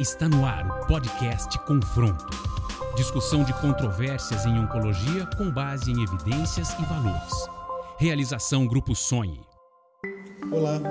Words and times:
Está 0.00 0.28
no 0.28 0.44
ar 0.44 0.82
o 0.82 0.86
podcast 0.88 1.56
Confronto. 1.66 2.26
Discussão 2.96 3.44
de 3.44 3.52
controvérsias 3.60 4.44
em 4.44 4.58
oncologia 4.58 5.24
com 5.36 5.48
base 5.48 5.88
em 5.88 6.02
evidências 6.02 6.70
e 6.70 6.82
valores. 6.82 7.32
Realização 7.96 8.66
Grupo 8.66 8.92
Sonhe. 8.96 9.38
Olá, 10.50 10.82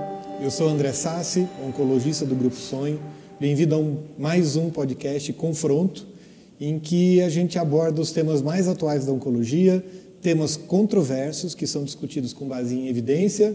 eu 0.42 0.50
sou 0.50 0.70
André 0.70 0.94
Sassi, 0.94 1.46
oncologista 1.62 2.26
do 2.26 2.34
Grupo 2.34 2.56
Sonho. 2.56 2.98
Bem-vindo 3.38 3.76
a 3.76 3.78
um, 3.78 3.98
mais 4.18 4.56
um 4.56 4.70
podcast 4.70 5.34
Confronto, 5.34 6.08
em 6.58 6.80
que 6.80 7.22
a 7.22 7.28
gente 7.28 7.60
aborda 7.60 8.00
os 8.00 8.14
temas 8.14 8.42
mais 8.42 8.70
atuais 8.70 9.06
da 9.06 9.12
oncologia, 9.12 9.86
temas 10.22 10.56
controversos 10.56 11.54
que 11.54 11.68
são 11.68 11.84
discutidos 11.84 12.32
com 12.32 12.48
base 12.48 12.74
em 12.74 12.88
evidência, 12.88 13.54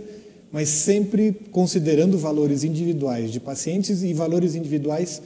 mas 0.52 0.68
sempre 0.68 1.32
considerando 1.50 2.18
valores 2.18 2.64
individuais 2.64 3.32
de 3.32 3.40
pacientes 3.40 4.02
e 4.02 4.12
valores 4.12 4.54
individuais 4.54 5.22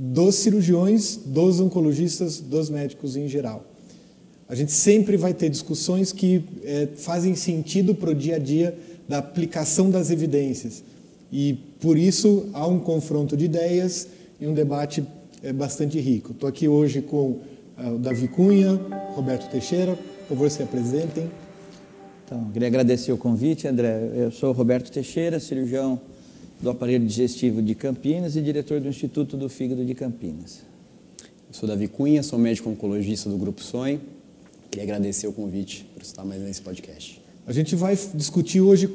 dos 0.00 0.36
cirurgiões, 0.36 1.16
dos 1.16 1.58
oncologistas, 1.58 2.38
dos 2.38 2.70
médicos 2.70 3.16
em 3.16 3.26
geral. 3.26 3.64
A 4.48 4.54
gente 4.54 4.70
sempre 4.70 5.16
vai 5.16 5.34
ter 5.34 5.50
discussões 5.50 6.12
que 6.12 6.44
é, 6.62 6.86
fazem 6.94 7.34
sentido 7.34 7.92
para 7.96 8.10
o 8.10 8.14
dia 8.14 8.36
a 8.36 8.38
dia 8.38 8.78
da 9.08 9.18
aplicação 9.18 9.90
das 9.90 10.10
evidências. 10.10 10.84
E 11.32 11.54
por 11.80 11.98
isso 11.98 12.48
há 12.52 12.64
um 12.64 12.78
confronto 12.78 13.36
de 13.36 13.46
ideias 13.46 14.06
e 14.40 14.46
um 14.46 14.54
debate 14.54 15.04
é, 15.42 15.52
bastante 15.52 15.98
rico. 15.98 16.30
Estou 16.30 16.48
aqui 16.48 16.68
hoje 16.68 17.02
com 17.02 17.40
uh, 17.76 17.94
o 17.96 17.98
Davi 17.98 18.28
Cunha, 18.28 18.80
Roberto 19.16 19.50
Teixeira. 19.50 19.98
Por 20.28 20.36
favor, 20.36 20.50
se 20.50 20.62
apresentem. 20.62 21.28
Então, 22.24 22.50
queria 22.52 22.68
agradecer 22.68 23.10
o 23.10 23.16
convite, 23.16 23.66
André. 23.66 24.10
Eu 24.14 24.30
sou 24.30 24.52
Roberto 24.52 24.92
Teixeira, 24.92 25.40
cirurgião 25.40 26.00
do 26.60 26.70
aparelho 26.70 27.06
digestivo 27.06 27.62
de 27.62 27.74
Campinas 27.74 28.34
e 28.34 28.42
diretor 28.42 28.80
do 28.80 28.88
Instituto 28.88 29.36
do 29.36 29.48
Fígado 29.48 29.84
de 29.84 29.94
Campinas. 29.94 30.60
Eu 31.48 31.54
sou 31.54 31.68
Davi 31.68 31.86
Cunha, 31.86 32.22
sou 32.22 32.38
médico 32.38 32.68
oncologista 32.68 33.30
do 33.30 33.38
Grupo 33.38 33.62
Sonho. 33.62 34.00
Queria 34.70 34.84
agradecer 34.84 35.26
o 35.28 35.32
convite 35.32 35.88
por 35.94 36.02
estar 36.02 36.24
mais 36.24 36.42
nesse 36.42 36.60
podcast. 36.60 37.22
A 37.46 37.52
gente 37.52 37.76
vai 37.76 37.96
discutir 38.12 38.60
hoje 38.60 38.92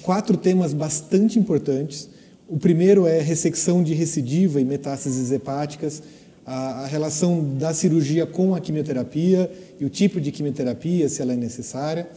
quatro 0.00 0.36
temas 0.36 0.72
bastante 0.72 1.38
importantes. 1.38 2.08
O 2.48 2.58
primeiro 2.58 3.06
é 3.06 3.20
ressecção 3.20 3.82
de 3.82 3.92
recidiva 3.92 4.60
e 4.60 4.64
metástases 4.64 5.30
hepáticas, 5.30 6.02
a, 6.44 6.82
a 6.82 6.86
relação 6.86 7.56
da 7.56 7.72
cirurgia 7.74 8.26
com 8.26 8.54
a 8.54 8.60
quimioterapia 8.60 9.50
e 9.78 9.84
o 9.84 9.90
tipo 9.90 10.20
de 10.20 10.32
quimioterapia, 10.32 11.08
se 11.08 11.20
ela 11.20 11.34
é 11.34 11.36
necessária. 11.36 12.08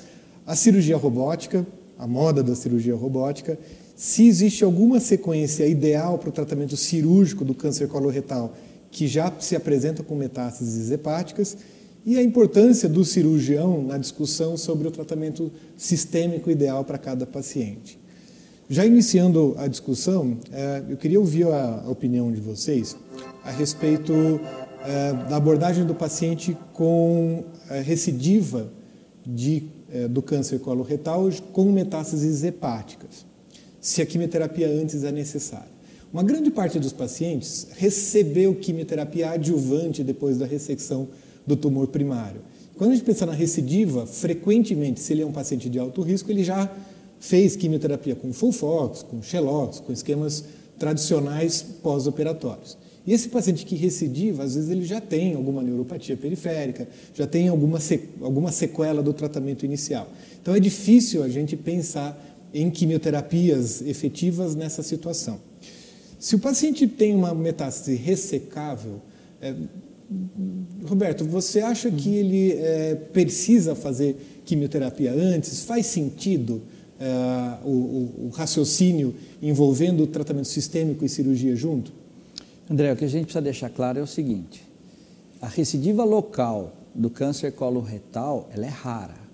A 0.47 0.55
cirurgia 0.55 0.95
robótica, 0.95 1.67
a 1.97 2.07
moda 2.07 2.41
da 2.41 2.55
cirurgia 2.55 2.95
robótica 2.95 3.59
se 3.95 4.27
existe 4.27 4.63
alguma 4.63 4.99
sequência 4.99 5.65
ideal 5.65 6.17
para 6.17 6.29
o 6.29 6.31
tratamento 6.31 6.75
cirúrgico 6.75 7.45
do 7.45 7.55
câncer 7.55 7.87
coloretal 7.87 8.53
que 8.91 9.07
já 9.07 9.31
se 9.39 9.55
apresenta 9.55 10.03
com 10.03 10.15
metástases 10.15 10.91
hepáticas 10.91 11.57
e 12.05 12.17
a 12.17 12.23
importância 12.23 12.87
do 12.89 13.05
cirurgião 13.05 13.81
na 13.81 13.97
discussão 13.97 14.57
sobre 14.57 14.87
o 14.87 14.91
tratamento 14.91 15.51
sistêmico 15.77 16.51
ideal 16.51 16.83
para 16.83 16.97
cada 16.97 17.25
paciente. 17.25 17.97
Já 18.69 18.85
iniciando 18.85 19.55
a 19.57 19.67
discussão, 19.67 20.37
eh, 20.51 20.83
eu 20.89 20.97
queria 20.97 21.19
ouvir 21.19 21.47
a 21.47 21.83
opinião 21.87 22.31
de 22.31 22.41
vocês 22.41 22.95
a 23.43 23.51
respeito 23.51 24.13
eh, 24.85 25.13
da 25.29 25.37
abordagem 25.37 25.85
do 25.85 25.95
paciente 25.95 26.57
com 26.73 27.43
eh, 27.69 27.81
recidiva 27.81 28.71
de, 29.25 29.63
do 30.09 30.21
câncer 30.21 30.59
coloretal 30.59 31.29
com 31.51 31.71
metástases 31.71 32.43
hepáticas 32.43 33.24
se 33.85 34.01
a 34.01 34.05
quimioterapia 34.05 34.67
antes 34.67 35.03
é 35.03 35.11
necessária. 35.11 35.69
Uma 36.11 36.23
grande 36.23 36.49
parte 36.49 36.79
dos 36.79 36.91
pacientes 36.91 37.67
recebeu 37.77 38.55
quimioterapia 38.55 39.29
adjuvante 39.29 40.03
depois 40.03 40.39
da 40.39 40.45
ressecção 40.47 41.07
do 41.45 41.55
tumor 41.55 41.85
primário. 41.89 42.41
Quando 42.75 42.93
a 42.93 42.95
gente 42.95 43.05
pensa 43.05 43.27
na 43.27 43.31
recidiva, 43.31 44.07
frequentemente, 44.07 44.99
se 44.99 45.13
ele 45.13 45.21
é 45.21 45.25
um 45.25 45.31
paciente 45.31 45.69
de 45.69 45.77
alto 45.77 46.01
risco, 46.01 46.31
ele 46.31 46.43
já 46.43 46.67
fez 47.19 47.55
quimioterapia 47.55 48.15
com 48.15 48.33
Fulfox, 48.33 49.03
com 49.03 49.21
Xelox, 49.21 49.81
com 49.81 49.93
esquemas 49.93 50.43
tradicionais 50.79 51.61
pós-operatórios. 51.61 52.75
E 53.05 53.13
esse 53.13 53.29
paciente 53.29 53.67
que 53.67 53.75
recidiva, 53.75 54.43
às 54.43 54.55
vezes 54.55 54.71
ele 54.71 54.83
já 54.83 54.99
tem 54.99 55.35
alguma 55.35 55.61
neuropatia 55.61 56.17
periférica, 56.17 56.87
já 57.13 57.27
tem 57.27 57.49
alguma, 57.49 57.77
alguma 58.19 58.51
sequela 58.51 59.03
do 59.03 59.13
tratamento 59.13 59.63
inicial. 59.63 60.09
Então 60.41 60.55
é 60.55 60.59
difícil 60.59 61.21
a 61.21 61.29
gente 61.29 61.55
pensar 61.55 62.34
em 62.55 62.71
quimioterapias 62.71 63.81
efetivas 63.81 64.55
nessa 64.55 64.81
situação. 64.81 65.39
Se 66.17 66.35
o 66.35 66.39
paciente 66.39 66.87
tem 66.87 67.13
uma 67.13 67.35
metástase 67.35 67.95
ressecável, 67.95 69.01
é, 69.41 69.53
Roberto, 70.85 71.25
você 71.25 71.59
acha 71.59 71.91
que 71.91 72.15
ele 72.15 72.53
é, 72.53 72.95
precisa 72.95 73.75
fazer 73.75 74.41
quimioterapia 74.45 75.11
antes? 75.11 75.65
Faz 75.65 75.87
sentido 75.87 76.61
é, 76.97 77.57
o, 77.65 77.69
o, 77.69 78.25
o, 78.27 78.29
raciocínio 78.29 79.13
envolvendo 79.41 80.03
o 80.03 80.07
tratamento 80.07 80.47
sistêmico 80.47 81.03
e 81.03 81.09
cirurgia 81.09 81.55
junto? 81.55 81.91
André, 82.69 82.93
o 82.93 82.95
que 82.95 83.03
a 83.03 83.09
gente 83.09 83.25
precisa 83.25 83.41
deixar 83.41 83.69
claro 83.69 83.99
é 83.99 84.01
o 84.01 84.07
seguinte: 84.07 84.63
a 85.41 85.47
recidiva 85.47 86.05
local 86.05 86.71
do 86.93 87.09
câncer 87.09 87.51
coloretal 87.51 88.49
ela 88.55 88.65
é 88.65 88.69
rara. 88.69 89.24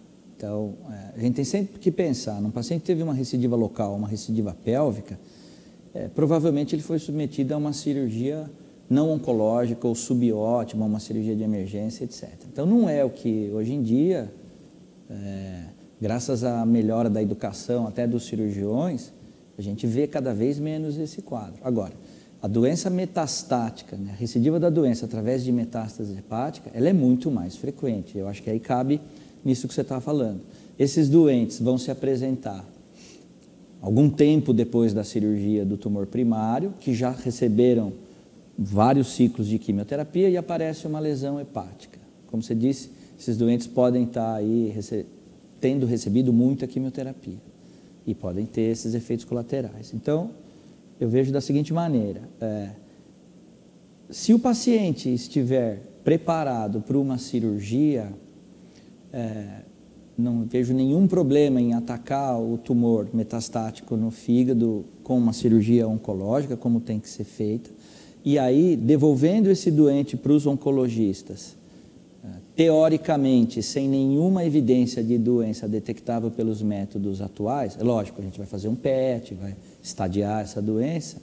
Então, 0.41 0.73
é, 0.89 1.19
a 1.19 1.21
gente 1.21 1.35
tem 1.35 1.45
sempre 1.45 1.77
que 1.77 1.91
pensar, 1.91 2.41
num 2.41 2.49
paciente 2.49 2.81
que 2.81 2.87
teve 2.87 3.03
uma 3.03 3.13
recidiva 3.13 3.55
local, 3.55 3.93
uma 3.93 4.07
recidiva 4.07 4.57
pélvica, 4.65 5.19
é, 5.93 6.07
provavelmente 6.07 6.73
ele 6.73 6.81
foi 6.81 6.97
submetido 6.97 7.53
a 7.53 7.57
uma 7.57 7.73
cirurgia 7.73 8.49
não 8.89 9.11
oncológica 9.11 9.87
ou 9.87 9.93
subótima, 9.93 10.83
uma 10.83 10.99
cirurgia 10.99 11.35
de 11.35 11.43
emergência, 11.43 12.05
etc. 12.05 12.27
Então, 12.51 12.65
não 12.65 12.89
é 12.89 13.05
o 13.05 13.09
que 13.11 13.51
hoje 13.53 13.73
em 13.73 13.83
dia, 13.83 14.33
é, 15.11 15.65
graças 16.01 16.43
à 16.43 16.65
melhora 16.65 17.07
da 17.07 17.21
educação 17.21 17.85
até 17.85 18.07
dos 18.07 18.25
cirurgiões, 18.25 19.13
a 19.59 19.61
gente 19.61 19.85
vê 19.85 20.07
cada 20.07 20.33
vez 20.33 20.57
menos 20.57 20.97
esse 20.97 21.21
quadro. 21.21 21.61
Agora, 21.63 21.93
a 22.41 22.47
doença 22.47 22.89
metastática, 22.89 23.95
né, 23.95 24.13
a 24.13 24.15
recidiva 24.15 24.59
da 24.59 24.71
doença 24.71 25.05
através 25.05 25.43
de 25.43 25.51
metástase 25.51 26.17
hepática, 26.17 26.71
ela 26.73 26.89
é 26.89 26.93
muito 26.93 27.29
mais 27.29 27.55
frequente. 27.55 28.17
Eu 28.17 28.27
acho 28.27 28.41
que 28.41 28.49
aí 28.49 28.59
cabe 28.59 28.99
nisso 29.43 29.67
que 29.67 29.73
você 29.73 29.81
está 29.81 29.99
falando. 29.99 30.41
Esses 30.77 31.09
doentes 31.09 31.59
vão 31.59 31.77
se 31.77 31.91
apresentar 31.91 32.65
algum 33.81 34.09
tempo 34.09 34.53
depois 34.53 34.93
da 34.93 35.03
cirurgia 35.03 35.65
do 35.65 35.77
tumor 35.77 36.05
primário, 36.05 36.73
que 36.79 36.93
já 36.93 37.11
receberam 37.11 37.93
vários 38.57 39.13
ciclos 39.13 39.47
de 39.47 39.57
quimioterapia 39.57 40.29
e 40.29 40.37
aparece 40.37 40.85
uma 40.85 40.99
lesão 40.99 41.39
hepática. 41.39 41.99
Como 42.27 42.43
você 42.43 42.53
disse, 42.53 42.91
esses 43.19 43.37
doentes 43.37 43.67
podem 43.67 44.03
estar 44.03 44.35
aí 44.35 44.69
rece 44.69 45.05
tendo 45.59 45.85
recebido 45.85 46.33
muita 46.33 46.65
quimioterapia 46.65 47.37
e 48.05 48.15
podem 48.15 48.45
ter 48.45 48.63
esses 48.63 48.95
efeitos 48.95 49.25
colaterais. 49.25 49.93
Então, 49.93 50.31
eu 50.99 51.07
vejo 51.07 51.31
da 51.31 51.39
seguinte 51.39 51.73
maneira: 51.73 52.21
é, 52.39 52.69
se 54.09 54.33
o 54.33 54.39
paciente 54.39 55.13
estiver 55.13 55.81
preparado 56.03 56.81
para 56.81 56.97
uma 56.97 57.17
cirurgia, 57.17 58.11
é, 59.13 59.61
não 60.17 60.43
vejo 60.43 60.73
nenhum 60.73 61.07
problema 61.07 61.59
em 61.59 61.73
atacar 61.73 62.39
o 62.39 62.57
tumor 62.57 63.07
metastático 63.13 63.95
no 63.95 64.11
fígado 64.11 64.85
com 65.03 65.17
uma 65.17 65.33
cirurgia 65.33 65.87
oncológica, 65.87 66.55
como 66.55 66.79
tem 66.79 66.99
que 66.99 67.09
ser 67.09 67.23
feita. 67.23 67.69
E 68.23 68.37
aí, 68.37 68.75
devolvendo 68.75 69.49
esse 69.49 69.71
doente 69.71 70.15
para 70.15 70.31
os 70.31 70.45
oncologistas, 70.45 71.55
é, 72.23 72.27
teoricamente, 72.55 73.63
sem 73.63 73.89
nenhuma 73.89 74.45
evidência 74.45 75.03
de 75.03 75.17
doença 75.17 75.67
detectável 75.67 76.29
pelos 76.29 76.61
métodos 76.61 77.21
atuais, 77.21 77.75
é 77.79 77.83
lógico, 77.83 78.21
a 78.21 78.23
gente 78.23 78.37
vai 78.37 78.47
fazer 78.47 78.67
um 78.67 78.75
PET, 78.75 79.33
vai 79.33 79.55
estadiar 79.81 80.43
essa 80.43 80.61
doença. 80.61 81.17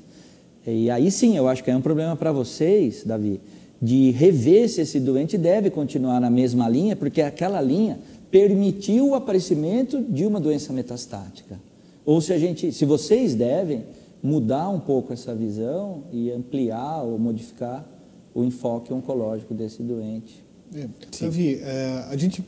E 0.67 0.91
aí 0.91 1.11
sim, 1.11 1.37
eu 1.37 1.47
acho 1.49 1.63
que 1.63 1.71
é 1.71 1.77
um 1.77 1.81
problema 1.81 2.17
para 2.17 2.33
vocês, 2.33 3.05
Davi, 3.05 3.41
de 3.81 4.11
rever 4.11 4.69
se 4.69 4.81
esse 4.81 4.99
doente 4.99 5.39
deve 5.39 5.71
continuar 5.71 6.21
na 6.21 6.31
mesma 6.31 6.69
linha, 6.69 6.97
porque 6.97 7.23
aquela 7.23 7.61
linha 7.61 7.99
permitiu 8.31 9.11
o 9.11 9.15
aparecimento 9.15 10.03
de 10.03 10.27
uma 10.27 10.41
doença 10.41 10.73
metastática. 10.73 11.59
Ou 12.05 12.21
se 12.21 12.33
a 12.33 12.39
gente, 12.39 12.73
se 12.73 12.85
vocês 12.85 13.35
devem 13.35 13.85
mudar 14.23 14.69
um 14.69 14.81
pouco 14.81 15.13
essa 15.13 15.35
visão 15.35 16.03
e 16.13 16.31
ampliar 16.31 17.03
ou 17.03 17.19
modificar 17.19 17.87
o 18.35 18.45
enfoque 18.45 18.93
oncológico 18.93 19.55
desse 19.55 19.83
doente. 19.83 20.43
É, 20.75 20.87
Davi, 21.21 21.61
é, 21.63 22.05
a 22.09 22.17
gente 22.17 22.45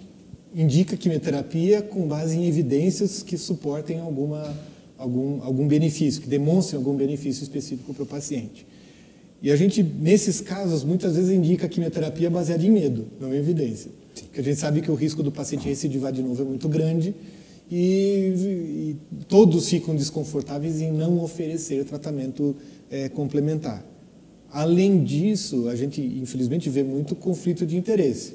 indica 0.55 0.97
quimioterapia 0.97 1.81
com 1.81 2.06
base 2.06 2.37
em 2.37 2.47
evidências 2.47 3.23
que 3.23 3.38
suportem 3.38 4.00
alguma, 4.00 4.55
algum, 4.99 5.43
algum 5.43 5.67
benefício, 5.67 6.21
que 6.21 6.29
demonstrem 6.29 6.79
algum 6.79 6.94
benefício 6.94 7.43
específico 7.43 7.94
para 7.94 8.03
o 8.03 8.06
paciente. 8.06 8.67
E 9.42 9.50
a 9.50 9.56
gente, 9.56 9.82
nesses 9.82 10.40
casos, 10.40 10.84
muitas 10.84 11.16
vezes 11.16 11.31
indica 11.31 11.66
a 11.66 11.69
quimioterapia 11.69 12.28
baseada 12.28 12.64
em 12.64 12.70
medo, 12.70 13.06
não 13.20 13.32
em 13.32 13.38
evidência. 13.38 13.90
Porque 14.25 14.40
a 14.40 14.44
gente 14.44 14.58
sabe 14.58 14.81
que 14.81 14.90
o 14.90 14.94
risco 14.94 15.22
do 15.22 15.32
paciente 15.32 15.66
recidivar 15.66 16.12
de 16.12 16.22
novo 16.22 16.42
é 16.42 16.44
muito 16.44 16.69
grande 16.69 17.14
e, 17.70 17.76
e 17.76 18.96
todos 19.28 19.69
ficam 19.69 19.94
desconfortáveis 19.94 20.81
em 20.81 20.92
não 20.92 21.22
oferecer 21.22 21.84
tratamento 21.84 22.54
é, 22.90 23.08
complementar. 23.08 23.84
Além 24.52 25.04
disso, 25.04 25.69
a 25.69 25.76
gente 25.76 26.02
infelizmente 26.02 26.69
vê 26.69 26.82
muito 26.82 27.14
conflito 27.14 27.64
de 27.64 27.76
interesse. 27.76 28.34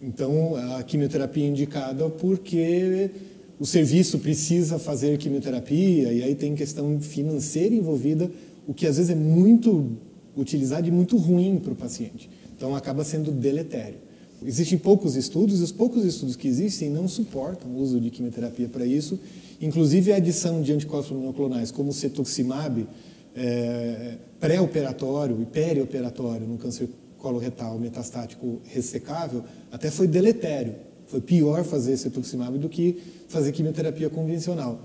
Então, 0.00 0.54
a 0.76 0.82
quimioterapia 0.82 1.44
é 1.44 1.48
indicada 1.48 2.08
porque 2.08 3.10
o 3.58 3.66
serviço 3.66 4.18
precisa 4.18 4.78
fazer 4.78 5.18
quimioterapia 5.18 6.12
e 6.12 6.22
aí 6.22 6.34
tem 6.34 6.54
questão 6.54 7.00
financeira 7.00 7.74
envolvida, 7.74 8.30
o 8.66 8.74
que 8.74 8.86
às 8.86 8.96
vezes 8.96 9.10
é 9.10 9.14
muito 9.14 9.96
utilizado 10.36 10.86
e 10.86 10.90
muito 10.90 11.16
ruim 11.16 11.58
para 11.58 11.72
o 11.72 11.76
paciente. 11.76 12.28
Então, 12.56 12.74
acaba 12.74 13.04
sendo 13.04 13.30
deletério. 13.30 13.98
Existem 14.44 14.78
poucos 14.78 15.16
estudos 15.16 15.60
e 15.60 15.62
os 15.62 15.72
poucos 15.72 16.04
estudos 16.04 16.36
que 16.36 16.46
existem 16.46 16.90
não 16.90 17.08
suportam 17.08 17.70
o 17.70 17.78
uso 17.78 18.00
de 18.00 18.10
quimioterapia 18.10 18.68
para 18.68 18.84
isso. 18.84 19.18
Inclusive, 19.60 20.12
a 20.12 20.16
adição 20.16 20.60
de 20.60 20.72
anticorpos 20.72 21.10
monoclonais, 21.10 21.70
como 21.70 21.90
o 21.90 21.92
cetuximab, 21.92 22.86
é, 23.34 24.16
pré-operatório 24.38 25.40
e 25.40 25.46
perioperatório 25.46 26.46
no 26.46 26.58
câncer 26.58 26.88
coloretal 27.18 27.78
metastático 27.78 28.60
ressecável, 28.66 29.42
até 29.72 29.90
foi 29.90 30.06
deletério. 30.06 30.74
Foi 31.06 31.20
pior 31.20 31.64
fazer 31.64 31.96
cetuximab 31.96 32.58
do 32.58 32.68
que 32.68 32.98
fazer 33.28 33.52
quimioterapia 33.52 34.10
convencional. 34.10 34.80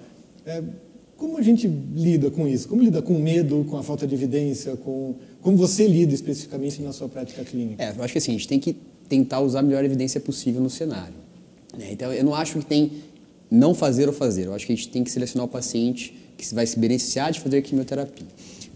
É, 0.45 0.63
como 1.17 1.37
a 1.37 1.41
gente 1.41 1.67
lida 1.67 2.31
com 2.31 2.47
isso? 2.47 2.67
Como 2.67 2.81
lida 2.81 3.01
com 3.01 3.19
medo, 3.19 3.65
com 3.69 3.77
a 3.77 3.83
falta 3.83 4.07
de 4.07 4.15
evidência, 4.15 4.75
com 4.75 5.15
como 5.41 5.57
você 5.57 5.87
lida 5.87 6.13
especificamente 6.13 6.81
na 6.81 6.93
sua 6.93 7.09
prática 7.09 7.43
clínica? 7.43 7.83
É, 7.83 7.93
eu 7.97 8.03
acho 8.03 8.13
que 8.13 8.17
assim, 8.17 8.31
a 8.31 8.33
gente 8.35 8.47
tem 8.47 8.59
que 8.59 8.75
tentar 9.09 9.41
usar 9.41 9.59
a 9.59 9.63
melhor 9.63 9.83
evidência 9.83 10.19
possível 10.19 10.61
no 10.61 10.69
cenário. 10.69 11.13
Né? 11.77 11.89
Então, 11.91 12.13
eu 12.13 12.23
não 12.23 12.33
acho 12.33 12.59
que 12.59 12.65
tem 12.65 12.91
não 13.49 13.75
fazer 13.75 14.07
ou 14.07 14.13
fazer. 14.13 14.47
Eu 14.47 14.53
acho 14.53 14.65
que 14.65 14.71
a 14.71 14.75
gente 14.75 14.89
tem 14.89 15.03
que 15.03 15.11
selecionar 15.11 15.45
o 15.45 15.49
paciente 15.49 16.15
que 16.37 16.55
vai 16.55 16.65
se 16.65 16.79
beneficiar 16.79 17.31
de 17.31 17.39
fazer 17.39 17.61
quimioterapia. 17.61 18.25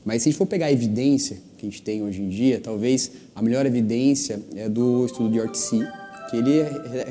Mas 0.04 0.22
se 0.22 0.30
a 0.30 0.32
gente 0.32 0.38
for 0.38 0.46
pegar 0.46 0.68
a 0.68 0.72
evidência 0.72 1.38
que 1.58 1.66
a 1.66 1.70
gente 1.70 1.82
tem 1.82 2.04
hoje 2.04 2.22
em 2.22 2.30
dia, 2.30 2.60
talvez 2.62 3.12
a 3.34 3.42
melhor 3.42 3.66
evidência 3.66 4.40
é 4.56 4.70
do 4.70 5.06
estudo 5.06 5.32
de 5.32 5.40
Ortiz, 5.40 5.70
que 6.30 6.38
ele 6.38 6.62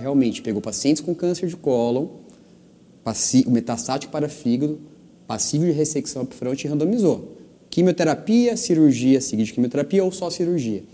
realmente 0.01 0.43
pegou 0.43 0.61
pacientes 0.61 1.03
com 1.03 1.15
câncer 1.15 1.49
de 1.49 1.57
cólon, 1.57 2.07
metastático 3.47 4.13
para 4.13 4.29
fígado, 4.29 4.79
passível 5.27 5.67
de 5.67 5.73
ressecção 5.73 6.23
upfront 6.23 6.63
e 6.65 6.69
randomizou. 6.69 7.37
Quimioterapia, 7.75 8.57
cirurgia, 8.57 9.21
seguida 9.21 9.47
de 9.47 9.53
quimioterapia 9.53 10.05
ou 10.05 10.13
só 10.13 10.31
cirurgia. 10.31 10.85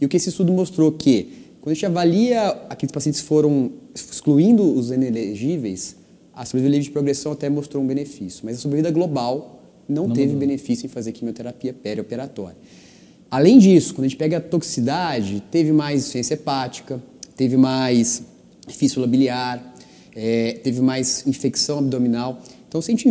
E 0.00 0.04
o 0.04 0.08
que 0.08 0.16
esse 0.16 0.28
estudo 0.28 0.52
mostrou 0.52 0.90
que, 0.90 1.28
quando 1.60 1.70
a 1.70 1.74
gente 1.74 1.86
avalia 1.86 2.48
aqueles 2.68 2.90
pacientes 2.90 3.20
que 3.20 3.28
foram 3.28 3.70
excluindo 3.94 4.64
os 4.76 4.90
inelegíveis, 4.90 5.94
a 6.34 6.44
sobrevida 6.44 6.72
livre 6.72 6.86
de 6.86 6.90
progressão 6.90 7.30
até 7.30 7.48
mostrou 7.48 7.80
um 7.80 7.86
benefício, 7.86 8.40
mas 8.44 8.56
a 8.56 8.58
sobrevida 8.58 8.90
global 8.90 9.62
não, 9.88 10.08
não 10.08 10.14
teve 10.16 10.32
mudou. 10.32 10.40
benefício 10.40 10.86
em 10.86 10.88
fazer 10.88 11.12
quimioterapia 11.12 11.72
perioperatória. 11.72 12.56
Além 13.30 13.60
disso, 13.60 13.94
quando 13.94 14.06
a 14.06 14.08
gente 14.08 14.18
pega 14.18 14.38
a 14.38 14.40
toxicidade, 14.40 15.40
teve 15.48 15.70
mais 15.70 16.00
insuficiência 16.00 16.34
hepática, 16.34 17.00
teve 17.36 17.56
mais 17.56 18.24
fístula 18.66 19.06
biliar, 19.06 19.76
é, 20.12 20.54
teve 20.54 20.80
mais 20.80 21.24
infecção 21.24 21.78
abdominal. 21.78 22.42
Então, 22.68 22.82
se 22.82 22.90
a 22.90 22.96
gente 22.96 23.08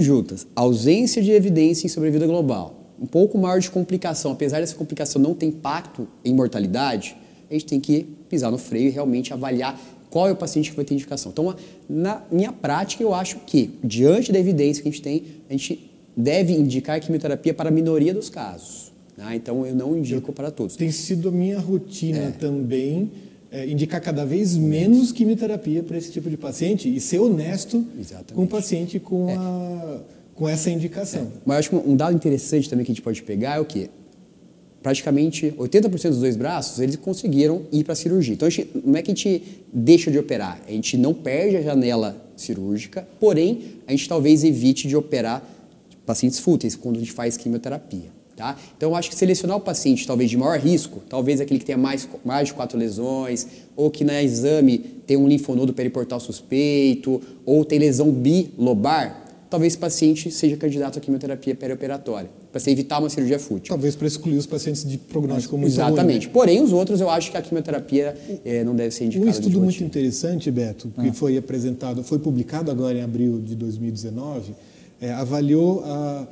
ausência 0.53 1.23
de 1.23 1.31
evidência 1.31 1.87
em 1.87 1.89
sobrevida 1.89 2.27
global, 2.27 2.81
um 2.99 3.05
pouco 3.05 3.37
maior 3.37 3.59
de 3.59 3.69
complicação, 3.69 4.31
apesar 4.31 4.59
dessa 4.59 4.75
complicação 4.75 5.21
não 5.21 5.33
ter 5.33 5.45
impacto 5.45 6.07
em 6.23 6.33
mortalidade, 6.33 7.15
a 7.49 7.53
gente 7.53 7.65
tem 7.65 7.79
que 7.79 8.05
pisar 8.29 8.51
no 8.51 8.57
freio 8.57 8.87
e 8.87 8.91
realmente 8.91 9.33
avaliar 9.33 9.79
qual 10.09 10.29
é 10.29 10.31
o 10.31 10.35
paciente 10.35 10.69
que 10.69 10.75
vai 10.75 10.85
ter 10.85 10.93
indicação. 10.93 11.31
Então, 11.31 11.55
na 11.89 12.23
minha 12.31 12.51
prática, 12.51 13.03
eu 13.03 13.13
acho 13.13 13.39
que, 13.39 13.71
diante 13.83 14.31
da 14.31 14.39
evidência 14.39 14.81
que 14.81 14.87
a 14.87 14.91
gente 14.91 15.01
tem, 15.01 15.23
a 15.49 15.53
gente 15.53 15.91
deve 16.15 16.53
indicar 16.53 16.99
quimioterapia 17.01 17.53
para 17.53 17.69
a 17.69 17.71
minoria 17.71 18.13
dos 18.13 18.29
casos. 18.29 18.93
Né? 19.17 19.35
Então, 19.35 19.65
eu 19.65 19.75
não 19.75 19.97
indico 19.97 20.31
para 20.31 20.49
todos. 20.49 20.75
Tem 20.75 20.89
sido 20.91 21.29
a 21.29 21.31
minha 21.31 21.59
rotina 21.59 22.19
é. 22.19 22.31
também 22.31 23.11
é, 23.51 23.67
indicar 23.69 24.01
cada 24.01 24.25
vez 24.25 24.55
menos 24.55 25.11
quimioterapia 25.11 25.83
para 25.83 25.97
esse 25.97 26.11
tipo 26.11 26.29
de 26.29 26.37
paciente 26.37 26.93
e 26.93 26.99
ser 26.99 27.19
honesto 27.19 27.85
Exatamente. 27.99 28.33
com 28.33 28.43
o 28.43 28.47
paciente 28.47 28.99
com, 28.99 29.29
é. 29.29 29.35
a, 29.35 29.99
com 30.35 30.47
essa 30.47 30.69
indicação. 30.69 31.21
É. 31.21 31.39
Mas 31.45 31.59
acho 31.59 31.69
que 31.69 31.75
um 31.75 31.95
dado 31.95 32.15
interessante 32.15 32.69
também 32.69 32.85
que 32.85 32.91
a 32.91 32.95
gente 32.95 33.01
pode 33.01 33.23
pegar 33.23 33.55
é 33.55 33.59
o 33.59 33.65
quê? 33.65 33.89
Praticamente 34.83 35.51
80% 35.57 36.09
dos 36.09 36.19
dois 36.19 36.35
braços, 36.35 36.79
eles 36.79 36.95
conseguiram 36.97 37.63
ir 37.71 37.83
para 37.83 37.93
a 37.93 37.95
cirurgia. 37.95 38.35
Então, 38.35 38.47
a 38.47 38.51
gente, 38.51 38.69
não 38.85 38.95
é 38.95 39.01
que 39.01 39.09
a 39.09 39.15
gente 39.15 39.41
deixa 39.73 40.11
de 40.11 40.19
operar, 40.19 40.61
a 40.67 40.71
gente 40.71 40.95
não 40.95 41.13
perde 41.13 41.57
a 41.57 41.61
janela 41.61 42.23
cirúrgica, 42.35 43.07
porém, 43.19 43.61
a 43.87 43.91
gente 43.91 44.07
talvez 44.07 44.43
evite 44.43 44.87
de 44.87 44.95
operar 44.95 45.43
pacientes 46.05 46.37
fúteis, 46.37 46.75
quando 46.75 46.97
a 46.97 46.99
gente 46.99 47.11
faz 47.11 47.35
quimioterapia. 47.35 48.13
Tá? 48.35 48.57
Então, 48.75 48.93
acho 48.93 49.09
que 49.09 49.15
selecionar 49.15 49.55
o 49.55 49.61
paciente 49.61 50.05
talvez 50.05 50.29
de 50.29 50.37
maior 50.37 50.59
risco, 50.59 51.01
talvez 51.09 51.39
aquele 51.39 51.57
que 51.57 51.65
tenha 51.65 51.77
mais, 51.77 52.07
mais 52.23 52.49
de 52.49 52.53
quatro 52.53 52.77
lesões, 52.77 53.47
ou 53.77 53.89
que 53.89 54.03
no 54.03 54.11
exame 54.11 54.77
tem 54.77 55.15
um 55.15 55.25
linfonodo 55.25 55.73
periportal 55.73 56.19
suspeito, 56.19 57.21
ou 57.45 57.63
tem 57.63 57.79
lesão 57.79 58.11
bilobar, 58.11 59.24
talvez 59.49 59.73
esse 59.73 59.79
paciente 59.79 60.31
seja 60.31 60.57
candidato 60.57 60.97
à 60.97 61.01
quimioterapia 61.01 61.55
perioperatória, 61.55 62.29
para 62.51 62.59
se 62.59 62.69
evitar 62.69 62.99
uma 62.99 63.09
cirurgia 63.09 63.39
fútil. 63.39 63.69
Talvez 63.69 63.95
para 63.95 64.07
excluir 64.07 64.37
os 64.37 64.45
pacientes 64.45 64.83
de 64.87 64.97
prognóstico 64.97 65.57
muito 65.57 65.71
Exatamente. 65.71 66.25
Ruim, 66.25 66.27
né? 66.27 66.33
Porém, 66.33 66.61
os 66.61 66.71
outros 66.71 67.01
eu 67.01 67.09
acho 67.09 67.31
que 67.31 67.37
a 67.37 67.41
quimioterapia 67.41 68.15
é, 68.43 68.63
não 68.63 68.75
deve 68.75 68.91
ser 68.91 69.05
indicada. 69.05 69.27
Um 69.27 69.29
estudo 69.29 69.59
muito 69.59 69.83
interessante, 69.83 70.49
Beto, 70.51 70.89
que 70.89 71.09
ah. 71.09 71.13
foi 71.13 71.37
apresentado, 71.37 72.03
foi 72.03 72.19
publicado 72.19 72.71
agora 72.71 72.97
em 72.97 73.01
abril 73.01 73.39
de 73.39 73.55
2019, 73.55 74.53
é, 75.01 75.11
avaliou 75.11 75.83
a, 75.85 76.27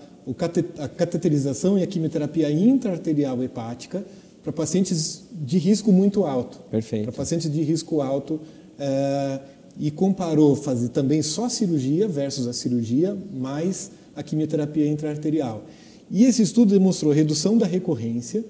a 0.80 0.88
cateterização 0.88 1.78
e 1.78 1.84
a 1.84 1.88
quimioterapia 1.88 2.50
intraarterial 2.52 3.44
hepática 3.44 4.04
para 4.44 4.52
pacientes 4.52 5.24
de 5.32 5.58
risco 5.58 5.92
muito 5.92 6.26
alto. 6.26 6.60
Perfeito. 6.70 7.06
Para 7.06 7.14
pacientes 7.14 7.52
de 7.52 7.62
risco 7.62 8.02
alto 8.02 8.40
é, 8.78 9.40
e 9.80 9.90
comparou 9.90 10.56
fazer 10.56 10.90
também 10.90 11.22
só 11.22 11.50
cirurgia 11.50 12.08
versus 12.08 12.48
a 12.48 12.54
cirurgia 12.54 13.18
mais 13.34 13.92
a 14.16 14.22
quimioterapia 14.22 14.88
intraarterial. 14.88 15.64
E 16.12 16.26
esse 16.26 16.42
estudo 16.42 16.74
demonstrou 16.74 17.12
redução 17.12 17.58
da 17.58 17.66
recorrência 17.66 18.44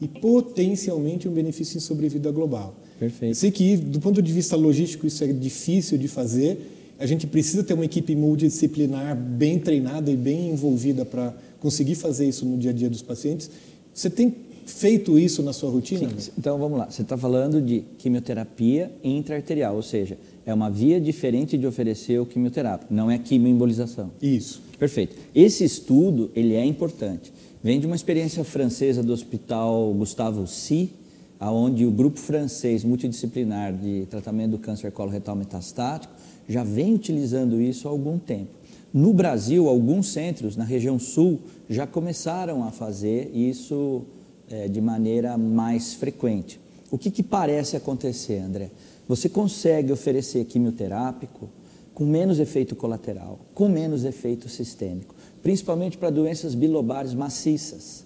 e 0.00 0.06
potencialmente 0.06 1.28
um 1.28 1.32
benefício 1.32 1.78
em 1.78 1.80
sobrevida 1.80 2.30
global. 2.30 2.74
Perfeito. 2.98 3.36
sei 3.36 3.50
que 3.50 3.76
do 3.76 4.00
ponto 4.00 4.22
de 4.22 4.32
vista 4.32 4.56
logístico 4.56 5.06
isso 5.06 5.22
é 5.22 5.26
difícil 5.26 5.98
de 5.98 6.08
fazer, 6.08 6.58
a 6.98 7.04
gente 7.04 7.26
precisa 7.26 7.62
ter 7.62 7.74
uma 7.74 7.84
equipe 7.84 8.16
multidisciplinar 8.16 9.14
bem 9.14 9.58
treinada 9.58 10.10
e 10.10 10.16
bem 10.16 10.50
envolvida 10.50 11.04
para 11.04 11.34
conseguir 11.60 11.94
fazer 11.94 12.26
isso 12.26 12.46
no 12.46 12.56
dia 12.56 12.70
a 12.70 12.74
dia 12.74 12.88
dos 12.88 13.02
pacientes. 13.02 13.50
Você 13.92 14.08
tem 14.08 14.34
feito 14.64 15.18
isso 15.18 15.42
na 15.42 15.52
sua 15.52 15.70
rotina? 15.70 16.08
Sim. 16.18 16.30
Então 16.38 16.58
vamos 16.58 16.78
lá. 16.78 16.90
Você 16.90 17.02
está 17.02 17.16
falando 17.16 17.60
de 17.60 17.84
quimioterapia 17.98 18.90
intraarterial, 19.04 19.76
ou 19.76 19.82
seja, 19.82 20.18
é 20.46 20.54
uma 20.54 20.70
via 20.70 21.00
diferente 21.00 21.58
de 21.58 21.66
oferecer 21.66 22.20
o 22.20 22.24
quimioterápico, 22.24 22.94
não 22.94 23.10
é 23.10 23.18
quimioembolização. 23.18 24.12
Isso. 24.22 24.62
Perfeito. 24.78 25.16
Esse 25.34 25.64
estudo 25.64 26.30
ele 26.36 26.54
é 26.54 26.64
importante. 26.64 27.32
Vem 27.62 27.80
de 27.80 27.86
uma 27.86 27.96
experiência 27.96 28.44
francesa 28.44 29.02
do 29.02 29.12
Hospital 29.12 29.92
Gustavo 29.94 30.46
Si, 30.46 30.90
aonde 31.40 31.84
o 31.84 31.90
grupo 31.90 32.20
francês 32.20 32.84
multidisciplinar 32.84 33.72
de 33.72 34.06
tratamento 34.08 34.52
do 34.52 34.58
câncer 34.58 34.92
coloretal 34.92 35.34
metastático 35.34 36.14
já 36.48 36.62
vem 36.62 36.94
utilizando 36.94 37.60
isso 37.60 37.88
há 37.88 37.90
algum 37.90 38.18
tempo. 38.18 38.50
No 38.94 39.12
Brasil, 39.12 39.68
alguns 39.68 40.12
centros 40.12 40.56
na 40.56 40.64
região 40.64 40.98
sul 40.98 41.40
já 41.68 41.86
começaram 41.86 42.62
a 42.62 42.70
fazer 42.70 43.30
isso 43.34 44.04
é, 44.48 44.68
de 44.68 44.80
maneira 44.80 45.36
mais 45.36 45.94
frequente. 45.94 46.60
O 46.90 46.96
que, 46.96 47.10
que 47.10 47.22
parece 47.22 47.76
acontecer, 47.76 48.38
André? 48.38 48.70
Você 49.08 49.28
consegue 49.28 49.92
oferecer 49.92 50.44
quimioterápico 50.44 51.48
com 51.94 52.04
menos 52.04 52.38
efeito 52.38 52.76
colateral, 52.76 53.38
com 53.54 53.68
menos 53.68 54.04
efeito 54.04 54.48
sistêmico, 54.48 55.14
principalmente 55.42 55.96
para 55.96 56.10
doenças 56.10 56.54
bilobares 56.54 57.14
maciças. 57.14 58.04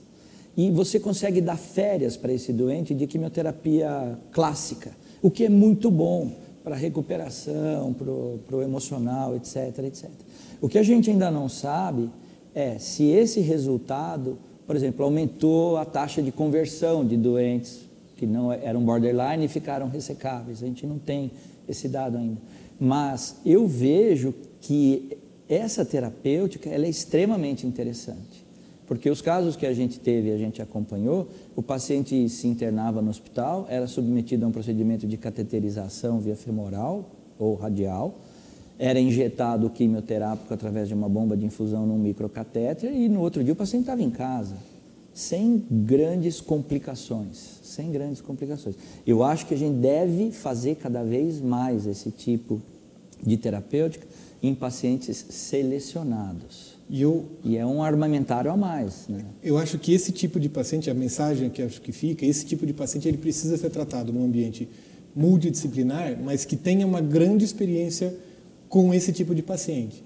E 0.56 0.70
você 0.70 1.00
consegue 1.00 1.40
dar 1.40 1.56
férias 1.56 2.16
para 2.16 2.32
esse 2.32 2.52
doente 2.52 2.94
de 2.94 3.06
quimioterapia 3.06 4.18
clássica, 4.30 4.92
o 5.22 5.30
que 5.30 5.44
é 5.44 5.48
muito 5.48 5.90
bom 5.90 6.30
para 6.62 6.74
a 6.74 6.78
recuperação, 6.78 7.92
para 7.92 8.56
o 8.56 8.62
emocional, 8.62 9.34
etc, 9.34 9.78
etc. 9.84 10.08
O 10.60 10.68
que 10.68 10.78
a 10.78 10.82
gente 10.82 11.10
ainda 11.10 11.30
não 11.30 11.48
sabe 11.48 12.10
é 12.54 12.78
se 12.78 13.04
esse 13.04 13.40
resultado, 13.40 14.38
por 14.66 14.76
exemplo, 14.76 15.04
aumentou 15.04 15.78
a 15.78 15.84
taxa 15.84 16.22
de 16.22 16.30
conversão 16.30 17.04
de 17.04 17.16
doentes 17.16 17.89
que 18.20 18.26
não 18.26 18.52
eram 18.52 18.82
borderline 18.84 19.46
e 19.46 19.48
ficaram 19.48 19.88
ressecáveis. 19.88 20.62
A 20.62 20.66
gente 20.66 20.86
não 20.86 20.98
tem 20.98 21.30
esse 21.66 21.88
dado 21.88 22.18
ainda. 22.18 22.36
Mas 22.78 23.36
eu 23.46 23.66
vejo 23.66 24.34
que 24.60 25.16
essa 25.48 25.86
terapêutica 25.86 26.68
ela 26.68 26.84
é 26.84 26.90
extremamente 26.90 27.66
interessante. 27.66 28.44
Porque 28.86 29.08
os 29.08 29.22
casos 29.22 29.56
que 29.56 29.64
a 29.64 29.72
gente 29.72 29.98
teve 29.98 30.28
e 30.28 30.32
a 30.32 30.36
gente 30.36 30.60
acompanhou, 30.60 31.28
o 31.56 31.62
paciente 31.62 32.28
se 32.28 32.46
internava 32.46 33.00
no 33.00 33.08
hospital, 33.08 33.66
era 33.70 33.86
submetido 33.86 34.44
a 34.44 34.48
um 34.48 34.52
procedimento 34.52 35.06
de 35.06 35.16
cateterização 35.16 36.20
via 36.20 36.36
femoral 36.36 37.08
ou 37.38 37.54
radial, 37.54 38.18
era 38.78 39.00
injetado 39.00 39.70
quimioterápico 39.70 40.52
através 40.52 40.88
de 40.88 40.94
uma 40.94 41.08
bomba 41.08 41.36
de 41.36 41.46
infusão 41.46 41.86
num 41.86 41.98
microcatéter 41.98 42.92
e 42.92 43.08
no 43.08 43.20
outro 43.20 43.42
dia 43.42 43.54
o 43.54 43.56
paciente 43.56 43.84
estava 43.84 44.02
em 44.02 44.10
casa. 44.10 44.56
Sem 45.14 45.64
grandes 45.70 46.40
complicações, 46.40 47.60
sem 47.62 47.90
grandes 47.90 48.20
complicações. 48.20 48.76
Eu 49.06 49.22
acho 49.22 49.46
que 49.46 49.54
a 49.54 49.56
gente 49.56 49.76
deve 49.76 50.30
fazer 50.30 50.76
cada 50.76 51.02
vez 51.02 51.40
mais 51.40 51.86
esse 51.86 52.10
tipo 52.10 52.60
de 53.22 53.36
terapêutica 53.36 54.06
em 54.42 54.54
pacientes 54.54 55.24
selecionados. 55.28 56.78
E, 56.88 57.02
eu, 57.02 57.24
e 57.44 57.56
é 57.56 57.64
um 57.64 57.82
armamentário 57.82 58.50
a 58.50 58.56
mais. 58.56 59.06
Né? 59.08 59.24
Eu 59.42 59.58
acho 59.58 59.78
que 59.78 59.92
esse 59.92 60.10
tipo 60.10 60.40
de 60.40 60.48
paciente, 60.48 60.90
a 60.90 60.94
mensagem 60.94 61.48
que 61.50 61.62
acho 61.62 61.80
que 61.80 61.92
fica, 61.92 62.26
esse 62.26 62.44
tipo 62.44 62.66
de 62.66 62.72
paciente 62.72 63.06
ele 63.06 63.18
precisa 63.18 63.56
ser 63.56 63.70
tratado 63.70 64.12
num 64.12 64.24
ambiente 64.24 64.68
multidisciplinar, 65.14 66.18
mas 66.22 66.44
que 66.44 66.56
tenha 66.56 66.86
uma 66.86 67.00
grande 67.00 67.44
experiência 67.44 68.14
com 68.68 68.92
esse 68.94 69.12
tipo 69.12 69.34
de 69.34 69.42
paciente. 69.42 70.02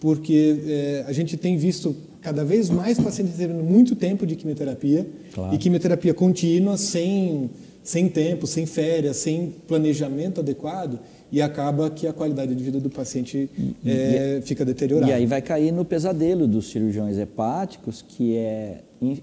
Porque 0.00 0.60
é, 0.66 1.04
a 1.06 1.12
gente 1.12 1.36
tem 1.36 1.56
visto 1.56 1.96
cada 2.26 2.44
vez 2.44 2.68
mais 2.68 2.98
pacientes 2.98 3.36
recebendo 3.36 3.62
muito 3.62 3.94
tempo 3.94 4.26
de 4.26 4.34
quimioterapia 4.34 5.06
claro. 5.32 5.54
e 5.54 5.58
quimioterapia 5.58 6.12
contínua, 6.12 6.76
sem, 6.76 7.48
sem 7.84 8.08
tempo, 8.08 8.48
sem 8.48 8.66
férias, 8.66 9.18
sem 9.18 9.54
planejamento 9.68 10.40
adequado 10.40 10.98
e 11.30 11.40
acaba 11.40 11.88
que 11.88 12.04
a 12.04 12.12
qualidade 12.12 12.52
de 12.52 12.64
vida 12.64 12.80
do 12.80 12.90
paciente 12.90 13.48
é, 13.84 14.40
fica 14.44 14.64
deteriorada. 14.64 15.12
E 15.12 15.14
aí 15.14 15.24
vai 15.24 15.40
cair 15.40 15.70
no 15.70 15.84
pesadelo 15.84 16.48
dos 16.48 16.68
cirurgiões 16.68 17.16
hepáticos, 17.16 18.02
que 18.02 18.36
é. 18.36 18.80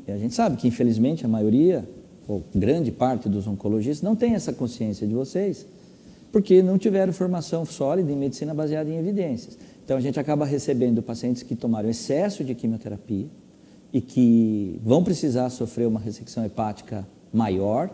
A 0.08 0.18
gente 0.18 0.34
sabe 0.34 0.56
que, 0.56 0.66
infelizmente, 0.66 1.26
a 1.26 1.28
maioria, 1.28 1.84
ou 2.26 2.42
grande 2.56 2.90
parte 2.90 3.28
dos 3.28 3.48
oncologistas, 3.48 4.02
não 4.02 4.16
tem 4.16 4.34
essa 4.34 4.54
consciência 4.54 5.06
de 5.06 5.14
vocês, 5.14 5.66
porque 6.32 6.64
não 6.64 6.78
tiveram 6.78 7.12
formação 7.12 7.66
sólida 7.66 8.10
em 8.10 8.16
medicina 8.16 8.54
baseada 8.54 8.90
em 8.90 8.98
evidências. 8.98 9.58
Então, 9.84 9.98
a 9.98 10.02
gente 10.02 10.20
acaba 10.20 10.46
recebendo 10.46 11.02
pacientes 11.02 11.44
que 11.44 11.56
tomaram 11.56 11.90
excesso 11.90 12.44
de 12.44 12.56
quimioterapia 12.56 13.28
e 13.92 14.02
que 14.02 14.80
vão 14.84 15.04
precisar 15.04 15.50
sofrer 15.50 15.88
uma 15.88 16.00
ressecção 16.00 16.46
hepática 16.46 17.08
maior 17.32 17.90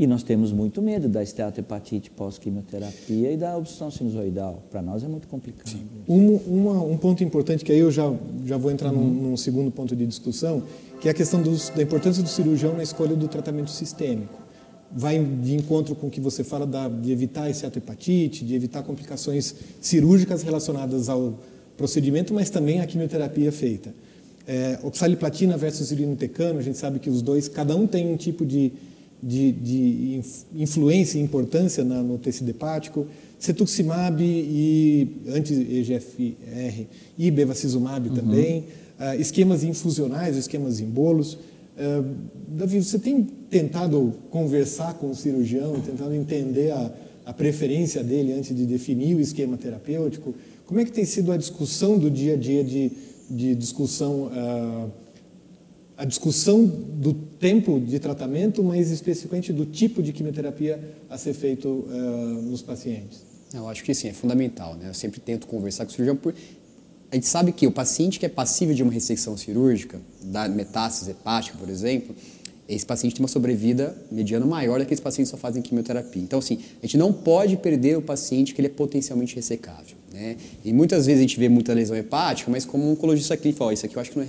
e 0.00 0.06
nós 0.06 0.22
temos 0.22 0.50
muito 0.50 0.80
medo 0.80 1.10
da 1.10 1.22
esteatohepatite 1.22 2.10
pós-quimioterapia 2.12 3.32
e 3.32 3.36
da 3.36 3.54
obstrução 3.54 3.90
sinusoidal. 3.90 4.62
Para 4.70 4.80
nós 4.80 5.04
é 5.04 5.06
muito 5.06 5.28
complicado. 5.28 5.78
Um, 6.08 6.36
uma, 6.36 6.82
um 6.82 6.96
ponto 6.96 7.22
importante, 7.22 7.62
que 7.62 7.70
aí 7.70 7.80
eu 7.80 7.90
já, 7.90 8.10
já 8.46 8.56
vou 8.56 8.70
entrar 8.70 8.90
uhum. 8.94 8.98
num, 8.98 9.30
num, 9.30 9.36
segundo 9.36 9.70
ponto 9.70 9.94
de 9.94 10.06
discussão, 10.06 10.62
que 11.02 11.08
é 11.08 11.10
a 11.10 11.14
questão 11.14 11.42
dos, 11.42 11.68
da 11.68 11.82
importância 11.82 12.22
do 12.22 12.30
cirurgião 12.30 12.74
na 12.74 12.82
escolha 12.82 13.14
do 13.14 13.28
tratamento 13.28 13.70
sistêmico. 13.70 14.39
Vai 14.92 15.18
de 15.18 15.54
encontro 15.54 15.94
com 15.94 16.08
o 16.08 16.10
que 16.10 16.20
você 16.20 16.42
fala 16.42 16.66
da, 16.66 16.88
de 16.88 17.12
evitar 17.12 17.44
a 17.44 17.50
esteatohepatite, 17.50 18.44
de 18.44 18.54
evitar 18.54 18.82
complicações 18.82 19.54
cirúrgicas 19.80 20.42
relacionadas 20.42 21.08
ao 21.08 21.38
procedimento, 21.76 22.34
mas 22.34 22.50
também 22.50 22.80
à 22.80 22.86
quimioterapia 22.86 23.52
feita. 23.52 23.94
É, 24.46 24.78
oxaliplatina 24.82 25.56
versus 25.56 25.92
irinotecano, 25.92 26.58
a 26.58 26.62
gente 26.62 26.76
sabe 26.76 26.98
que 26.98 27.08
os 27.08 27.22
dois, 27.22 27.48
cada 27.48 27.76
um 27.76 27.86
tem 27.86 28.12
um 28.12 28.16
tipo 28.16 28.44
de 28.44 28.72
de, 29.22 29.52
de 29.52 30.20
influência 30.54 31.18
e 31.18 31.22
importância 31.22 31.84
na, 31.84 32.02
no 32.02 32.18
tecido 32.18 32.48
hepático, 32.50 33.06
cetuximab 33.38 34.22
e 34.22 35.08
anti-EGFR 35.28 36.86
e 37.18 37.30
bevacizumab 37.30 38.08
uhum. 38.08 38.14
também, 38.14 38.64
uh, 38.98 39.20
esquemas 39.20 39.62
infusionais, 39.62 40.36
esquemas 40.36 40.80
em 40.80 40.86
bolos. 40.86 41.38
Uh, 41.80 42.04
Davi, 42.48 42.82
você 42.82 42.98
tem 42.98 43.22
tentado 43.22 44.12
conversar 44.30 44.94
com 44.94 45.10
o 45.10 45.14
cirurgião, 45.14 45.80
tentado 45.80 46.14
entender 46.14 46.72
a, 46.72 46.92
a 47.24 47.32
preferência 47.32 48.04
dele 48.04 48.34
antes 48.34 48.54
de 48.54 48.66
definir 48.66 49.16
o 49.16 49.20
esquema 49.20 49.56
terapêutico? 49.56 50.34
Como 50.66 50.78
é 50.78 50.84
que 50.84 50.92
tem 50.92 51.06
sido 51.06 51.32
a 51.32 51.38
discussão 51.38 51.98
do 51.98 52.10
dia 52.10 52.34
a 52.34 52.36
dia 52.36 52.62
de, 52.62 52.92
de 53.30 53.54
discussão 53.54 54.26
uh, 54.26 54.90
a 55.96 56.04
discussão 56.06 56.64
do 56.64 57.12
tempo 57.12 57.78
de 57.78 57.98
tratamento, 57.98 58.64
mas 58.64 58.90
especificamente 58.90 59.52
do 59.52 59.66
tipo 59.66 60.02
de 60.02 60.14
quimioterapia 60.14 60.80
a 61.10 61.18
ser 61.18 61.34
feito 61.34 61.68
uh, 61.68 62.42
nos 62.42 62.62
pacientes? 62.62 63.22
Eu 63.52 63.68
acho 63.68 63.84
que 63.84 63.92
sim, 63.92 64.08
é 64.08 64.12
fundamental. 64.12 64.76
Né? 64.76 64.88
Eu 64.88 64.94
sempre 64.94 65.20
tento 65.20 65.46
conversar 65.46 65.84
com 65.84 65.90
o 65.90 65.92
cirurgião. 65.92 66.16
Por... 66.16 66.34
A 67.10 67.16
gente 67.16 67.26
sabe 67.26 67.50
que 67.52 67.66
o 67.66 67.72
paciente 67.72 68.20
que 68.20 68.26
é 68.26 68.28
passível 68.28 68.74
de 68.74 68.82
uma 68.82 68.92
ressecção 68.92 69.36
cirúrgica, 69.36 70.00
da 70.22 70.48
metástase 70.48 71.10
hepática, 71.10 71.58
por 71.58 71.68
exemplo, 71.68 72.14
esse 72.68 72.86
paciente 72.86 73.16
tem 73.16 73.22
uma 73.22 73.28
sobrevida 73.28 73.96
mediana 74.12 74.46
maior 74.46 74.78
do 74.78 74.86
que 74.86 74.94
esse 74.94 75.02
paciente 75.02 75.26
que 75.26 75.30
só 75.32 75.36
fazem 75.36 75.60
quimioterapia. 75.60 76.22
Então, 76.22 76.38
assim, 76.38 76.60
a 76.80 76.86
gente 76.86 76.96
não 76.96 77.12
pode 77.12 77.56
perder 77.56 77.98
o 77.98 78.02
paciente 78.02 78.54
que 78.54 78.60
ele 78.60 78.68
é 78.68 78.70
potencialmente 78.70 79.34
ressecável. 79.34 79.96
Né? 80.12 80.36
E 80.64 80.72
muitas 80.72 81.06
vezes 81.06 81.18
a 81.18 81.22
gente 81.22 81.36
vê 81.36 81.48
muita 81.48 81.74
lesão 81.74 81.96
hepática, 81.96 82.48
mas 82.48 82.64
como 82.64 82.84
um 82.84 82.92
oncologista 82.92 83.34
aqui 83.34 83.52
fala, 83.52 83.72
isso 83.72 83.86
aqui 83.86 83.96
eu 83.96 84.00
acho 84.00 84.10
que 84.12 84.16
não 84.16 84.24
é 84.24 84.28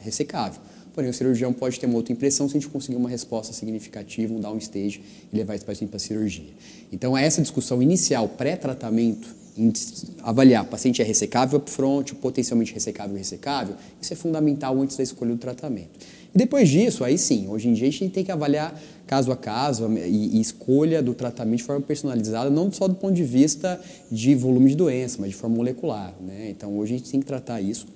ressecável. 0.00 0.60
Porém, 0.94 1.10
o 1.10 1.14
cirurgião 1.14 1.52
pode 1.52 1.80
ter 1.80 1.86
uma 1.86 1.96
outra 1.96 2.12
impressão 2.12 2.48
se 2.48 2.56
a 2.56 2.60
gente 2.60 2.70
conseguir 2.70 2.96
uma 2.96 3.08
resposta 3.08 3.52
significativa, 3.52 4.32
um 4.32 4.58
stage 4.58 5.00
e 5.32 5.36
levar 5.36 5.56
esse 5.56 5.64
paciente 5.64 5.90
para 5.90 5.96
a 5.96 6.00
cirurgia. 6.00 6.50
Então, 6.92 7.16
essa 7.16 7.42
discussão 7.42 7.82
inicial, 7.82 8.28
pré-tratamento, 8.28 9.28
avaliar 10.22 10.64
paciente 10.64 11.02
é 11.02 11.04
ressecável 11.04 11.58
upfront, 11.58 12.14
potencialmente 12.14 12.72
ressecável 12.72 13.16
e 13.16 13.18
ressecável, 13.18 13.74
isso 14.00 14.12
é 14.12 14.16
fundamental 14.16 14.80
antes 14.80 14.96
da 14.96 15.02
escolha 15.02 15.32
do 15.32 15.38
tratamento. 15.38 15.90
E 16.34 16.38
depois 16.38 16.68
disso, 16.68 17.02
aí 17.04 17.18
sim, 17.18 17.48
hoje 17.48 17.68
em 17.68 17.72
dia 17.72 17.88
a 17.88 17.90
gente 17.90 18.10
tem 18.10 18.24
que 18.24 18.30
avaliar 18.30 18.80
caso 19.06 19.32
a 19.32 19.36
caso 19.36 19.90
e, 19.92 20.36
e, 20.36 20.40
escolha 20.40 21.02
do 21.02 21.12
tratamento 21.12 21.58
de 21.58 21.64
forma 21.64 21.82
personalizada, 21.82 22.48
não 22.48 22.70
só 22.72 22.86
do 22.86 22.94
ponto 22.94 23.14
de 23.14 23.24
vista 23.24 23.80
de 24.10 24.34
volume 24.36 24.70
de 24.70 24.76
doença, 24.76 25.18
mas 25.20 25.30
de 25.30 25.36
forma 25.36 25.56
molecular. 25.56 26.14
Né? 26.20 26.50
Então, 26.50 26.78
hoje 26.78 26.94
a 26.94 26.98
gente 26.98 27.10
tem 27.10 27.20
que 27.20 27.26
tratar 27.26 27.60
isso, 27.60 27.86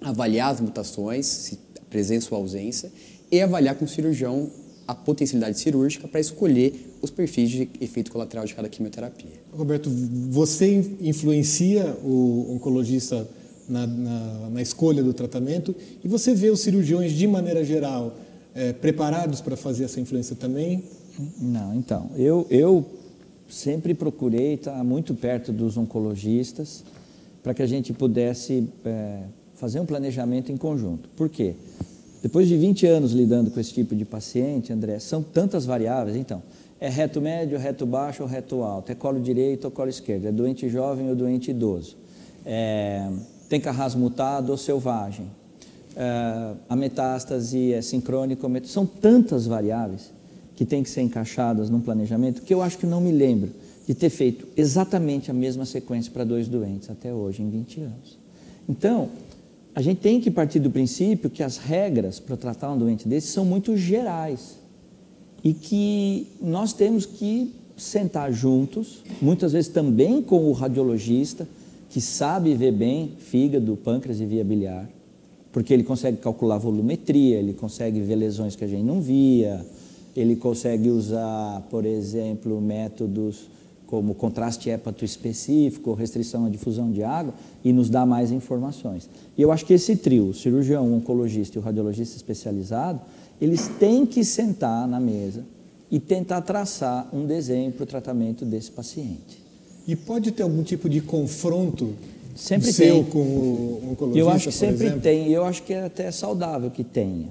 avaliar 0.00 0.52
as 0.52 0.60
mutações, 0.60 1.26
se 1.26 1.58
presença 1.88 2.34
ou 2.34 2.40
ausência, 2.40 2.90
e 3.30 3.40
avaliar 3.40 3.76
com 3.76 3.84
o 3.84 3.88
cirurgião 3.88 4.50
a 4.86 4.94
potencialidade 4.94 5.58
cirúrgica 5.58 6.06
para 6.06 6.20
escolher 6.20 6.96
os 7.02 7.10
perfis 7.10 7.50
de 7.50 7.68
efeito 7.80 8.10
colateral 8.12 8.44
de 8.44 8.54
cada 8.54 8.68
quimioterapia. 8.68 9.30
Roberto, 9.52 9.90
você 9.90 10.96
influencia 11.00 11.96
o 12.04 12.54
oncologista 12.54 13.28
na, 13.68 13.86
na, 13.86 14.50
na 14.50 14.62
escolha 14.62 15.02
do 15.02 15.12
tratamento 15.12 15.74
e 16.04 16.08
você 16.08 16.34
vê 16.34 16.50
os 16.50 16.60
cirurgiões, 16.60 17.12
de 17.12 17.26
maneira 17.26 17.64
geral, 17.64 18.16
é, 18.54 18.72
preparados 18.72 19.40
para 19.40 19.56
fazer 19.56 19.84
essa 19.84 20.00
influência 20.00 20.36
também? 20.36 20.84
Não, 21.40 21.74
então, 21.74 22.10
eu, 22.16 22.46
eu 22.48 22.84
sempre 23.48 23.94
procurei 23.94 24.54
estar 24.54 24.82
muito 24.84 25.14
perto 25.14 25.52
dos 25.52 25.76
oncologistas 25.76 26.84
para 27.42 27.54
que 27.54 27.62
a 27.62 27.66
gente 27.66 27.92
pudesse 27.92 28.68
é, 28.84 29.22
fazer 29.54 29.80
um 29.80 29.86
planejamento 29.86 30.52
em 30.52 30.56
conjunto. 30.56 31.08
Por 31.16 31.28
quê? 31.28 31.54
Depois 32.26 32.48
de 32.48 32.56
20 32.56 32.88
anos 32.88 33.12
lidando 33.12 33.52
com 33.52 33.60
esse 33.60 33.72
tipo 33.72 33.94
de 33.94 34.04
paciente, 34.04 34.72
André, 34.72 34.98
são 34.98 35.22
tantas 35.22 35.64
variáveis, 35.64 36.16
então, 36.16 36.42
é 36.80 36.88
reto 36.88 37.20
médio, 37.20 37.56
reto 37.56 37.86
baixo 37.86 38.24
ou 38.24 38.28
reto 38.28 38.64
alto, 38.64 38.90
é 38.90 38.96
colo 38.96 39.20
direito 39.20 39.66
ou 39.66 39.70
colo 39.70 39.88
esquerdo, 39.88 40.26
é 40.26 40.32
doente 40.32 40.68
jovem 40.68 41.08
ou 41.08 41.14
doente 41.14 41.52
idoso, 41.52 41.96
é, 42.44 43.08
tem 43.48 43.60
carras 43.60 43.94
mutado 43.94 44.50
ou 44.50 44.56
selvagem, 44.56 45.30
é, 45.94 46.54
a 46.68 46.74
metástase 46.74 47.72
é 47.72 47.80
sincrônica, 47.80 48.44
são 48.64 48.84
tantas 48.84 49.46
variáveis 49.46 50.10
que 50.56 50.64
têm 50.64 50.82
que 50.82 50.90
ser 50.90 51.02
encaixadas 51.02 51.70
num 51.70 51.80
planejamento 51.80 52.42
que 52.42 52.52
eu 52.52 52.60
acho 52.60 52.76
que 52.76 52.86
não 52.86 53.00
me 53.00 53.12
lembro 53.12 53.52
de 53.86 53.94
ter 53.94 54.10
feito 54.10 54.48
exatamente 54.56 55.30
a 55.30 55.34
mesma 55.34 55.64
sequência 55.64 56.10
para 56.10 56.24
dois 56.24 56.48
doentes 56.48 56.90
até 56.90 57.14
hoje, 57.14 57.40
em 57.40 57.48
20 57.48 57.82
anos. 57.82 58.18
Então, 58.68 59.10
a 59.76 59.82
gente 59.82 59.98
tem 59.98 60.18
que 60.18 60.30
partir 60.30 60.58
do 60.58 60.70
princípio 60.70 61.28
que 61.28 61.42
as 61.42 61.58
regras 61.58 62.18
para 62.18 62.34
tratar 62.34 62.72
um 62.72 62.78
doente 62.78 63.06
desse 63.06 63.26
são 63.26 63.44
muito 63.44 63.76
gerais 63.76 64.58
e 65.44 65.52
que 65.52 66.28
nós 66.40 66.72
temos 66.72 67.04
que 67.04 67.54
sentar 67.76 68.32
juntos, 68.32 69.02
muitas 69.20 69.52
vezes 69.52 69.68
também 69.68 70.22
com 70.22 70.46
o 70.46 70.52
radiologista, 70.52 71.46
que 71.90 72.00
sabe 72.00 72.54
ver 72.54 72.72
bem 72.72 73.12
fígado, 73.18 73.76
pâncreas 73.76 74.18
e 74.18 74.24
via 74.24 74.42
biliar, 74.42 74.88
porque 75.52 75.74
ele 75.74 75.84
consegue 75.84 76.16
calcular 76.16 76.56
volumetria, 76.56 77.36
ele 77.36 77.52
consegue 77.52 78.00
ver 78.00 78.16
lesões 78.16 78.56
que 78.56 78.64
a 78.64 78.66
gente 78.66 78.82
não 78.82 79.02
via, 79.02 79.62
ele 80.16 80.36
consegue 80.36 80.88
usar, 80.88 81.66
por 81.68 81.84
exemplo, 81.84 82.58
métodos 82.62 83.46
como 83.86 84.14
contraste 84.14 84.68
hépato 84.68 85.04
específico, 85.04 85.94
restrição 85.94 86.44
à 86.44 86.48
difusão 86.48 86.90
de 86.90 87.02
água, 87.02 87.32
e 87.64 87.72
nos 87.72 87.88
dá 87.88 88.04
mais 88.04 88.32
informações. 88.32 89.08
E 89.38 89.42
eu 89.42 89.52
acho 89.52 89.64
que 89.64 89.74
esse 89.74 89.96
trio, 89.96 90.28
o 90.30 90.34
cirurgião, 90.34 90.86
o 90.88 90.96
oncologista 90.96 91.56
e 91.56 91.60
o 91.60 91.62
radiologista 91.62 92.16
especializado, 92.16 93.00
eles 93.40 93.68
têm 93.78 94.04
que 94.04 94.24
sentar 94.24 94.88
na 94.88 94.98
mesa 94.98 95.44
e 95.90 96.00
tentar 96.00 96.40
traçar 96.40 97.08
um 97.12 97.26
desenho 97.26 97.70
para 97.70 97.84
o 97.84 97.86
tratamento 97.86 98.44
desse 98.44 98.70
paciente. 98.70 99.44
E 99.86 99.94
pode 99.94 100.32
ter 100.32 100.42
algum 100.42 100.64
tipo 100.64 100.88
de 100.88 101.00
confronto 101.00 101.94
sempre 102.34 102.72
seu 102.72 102.96
tem. 102.96 103.04
com 103.04 103.18
o 103.20 103.90
oncologista, 103.92 104.18
Eu 104.18 104.28
acho 104.30 104.48
que 104.48 104.54
sempre 104.54 104.86
exemplo? 104.86 105.00
tem, 105.00 105.28
e 105.28 105.32
eu 105.32 105.44
acho 105.44 105.62
que 105.62 105.72
é 105.72 105.84
até 105.84 106.10
saudável 106.10 106.70
que 106.70 106.82
tenha. 106.82 107.28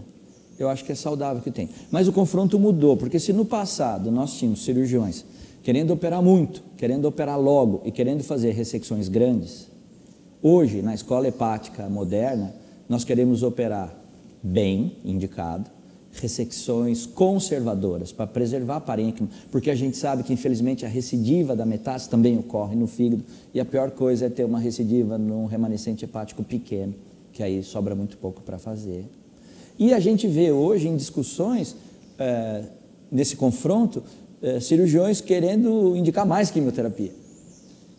Eu 0.58 0.70
acho 0.70 0.86
que 0.86 0.92
é 0.94 0.96
saudável 0.96 1.42
que 1.42 1.52
tenha. 1.52 1.68
Mas 1.92 2.08
o 2.08 2.14
confronto 2.14 2.58
mudou, 2.58 2.96
porque 2.96 3.20
se 3.20 3.34
no 3.34 3.44
passado 3.44 4.10
nós 4.10 4.36
tínhamos 4.36 4.64
cirurgiões 4.64 5.26
querendo 5.66 5.92
operar 5.92 6.22
muito, 6.22 6.62
querendo 6.78 7.06
operar 7.06 7.42
logo 7.42 7.82
e 7.84 7.92
querendo 7.92 8.24
fazer 8.24 8.52
ressecções 8.52 9.10
grandes, 9.10 9.68
hoje, 10.40 10.84
na 10.84 10.94
escola 10.94 11.28
hepática 11.28 11.90
moderna, 11.90 12.54
nós 12.88 13.04
queremos 13.04 13.42
operar 13.42 13.92
bem, 14.44 14.98
indicado, 15.04 15.68
ressecções 16.12 17.08
conservadoras 17.08 18.12
para 18.12 18.28
preservar 18.28 18.82
parênquima, 18.82 19.28
porque 19.52 19.72
a 19.72 19.76
gente 19.76 19.98
sabe 19.98 20.22
que 20.22 20.32
infelizmente 20.32 20.86
a 20.86 20.88
recidiva 20.88 21.56
da 21.56 21.66
metástase 21.66 22.12
também 22.12 22.38
ocorre 22.38 22.76
no 22.76 22.86
fígado 22.86 23.24
e 23.52 23.60
a 23.60 23.66
pior 23.66 23.90
coisa 23.90 24.28
é 24.28 24.30
ter 24.30 24.46
uma 24.46 24.60
recidiva 24.60 25.18
num 25.18 25.48
remanescente 25.48 26.06
hepático 26.06 26.44
pequeno, 26.44 26.94
que 27.34 27.42
aí 27.42 27.64
sobra 27.64 27.96
muito 27.96 28.18
pouco 28.18 28.40
para 28.44 28.60
fazer. 28.60 29.04
E 29.80 29.96
a 29.96 30.00
gente 30.00 30.28
vê 30.28 30.52
hoje 30.52 30.88
em 30.88 30.96
discussões, 30.96 31.76
é, 32.20 32.66
nesse 33.12 33.36
confronto, 33.36 34.04
é, 34.46 34.60
cirurgiões 34.60 35.22
querendo 35.22 35.96
indicar 35.96 36.24
mais 36.24 36.52
quimioterapia. 36.52 37.12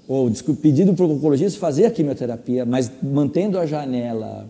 Ou 0.06 0.30
pedindo 0.62 0.94
para 0.94 1.04
o 1.04 1.10
oncologista 1.10 1.58
fazer 1.58 1.86
a 1.86 1.90
quimioterapia, 1.90 2.64
mas 2.64 2.88
mantendo 3.02 3.58
a 3.58 3.66
janela 3.66 4.48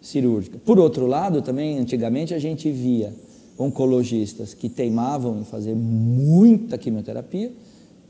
cirúrgica. 0.00 0.58
Por 0.64 0.78
outro 0.78 1.06
lado, 1.06 1.42
também 1.42 1.78
antigamente 1.78 2.32
a 2.32 2.38
gente 2.38 2.70
via 2.70 3.12
oncologistas 3.58 4.54
que 4.54 4.70
teimavam 4.70 5.40
em 5.40 5.44
fazer 5.44 5.74
muita 5.74 6.78
quimioterapia 6.78 7.52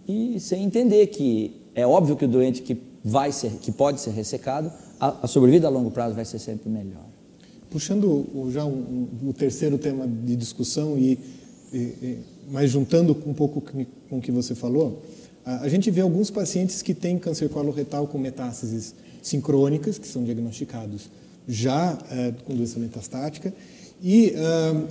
e 0.07 0.39
sem 0.39 0.63
entender 0.63 1.09
que 1.09 1.57
é 1.75 1.85
óbvio 1.85 2.15
que 2.15 2.25
o 2.25 2.29
doente 2.29 2.63
que 2.63 2.77
vai 3.03 3.33
ser, 3.33 3.51
que 3.61 3.73
pode 3.73 4.01
ser 4.01 4.11
ressecado, 4.11 4.71
a, 5.01 5.25
a 5.25 5.27
sobrevida 5.27 5.67
a 5.67 5.71
longo 5.71 5.91
prazo 5.91 6.15
vai 6.15 6.25
ser 6.25 6.39
sempre 6.39 6.71
melhor. 6.71 7.05
Puxando 7.69 8.25
já 8.53 8.65
um, 8.65 9.09
o 9.27 9.33
terceiro 9.33 9.77
tema 9.77 10.07
de 10.07 10.37
discussão 10.37 10.97
e, 10.97 11.19
e, 11.73 11.77
e 11.77 12.19
mas 12.51 12.71
juntando 12.71 13.17
um 13.27 13.35
pouco 13.35 13.61
com 13.61 14.19
o 14.19 14.21
que 14.21 14.33
você 14.33 14.55
falou, 14.55 15.03
a, 15.45 15.61
a 15.63 15.69
gente 15.69 15.91
vê 15.91 16.01
alguns 16.01 16.31
pacientes 16.31 16.83
que 16.83 16.95
têm 16.95 17.19
câncer 17.19 17.49
coloretal 17.49 18.07
com 18.07 18.19
metástases 18.19 18.95
sincrônicas, 19.23 19.99
que 19.99 20.07
são 20.07 20.25
diagnosticados 20.25 21.11
já 21.47 21.99
é, 22.11 22.33
com 22.45 22.55
doença 22.55 22.79
metastática. 22.79 23.53
E 24.03 24.35
uh, 24.37 24.89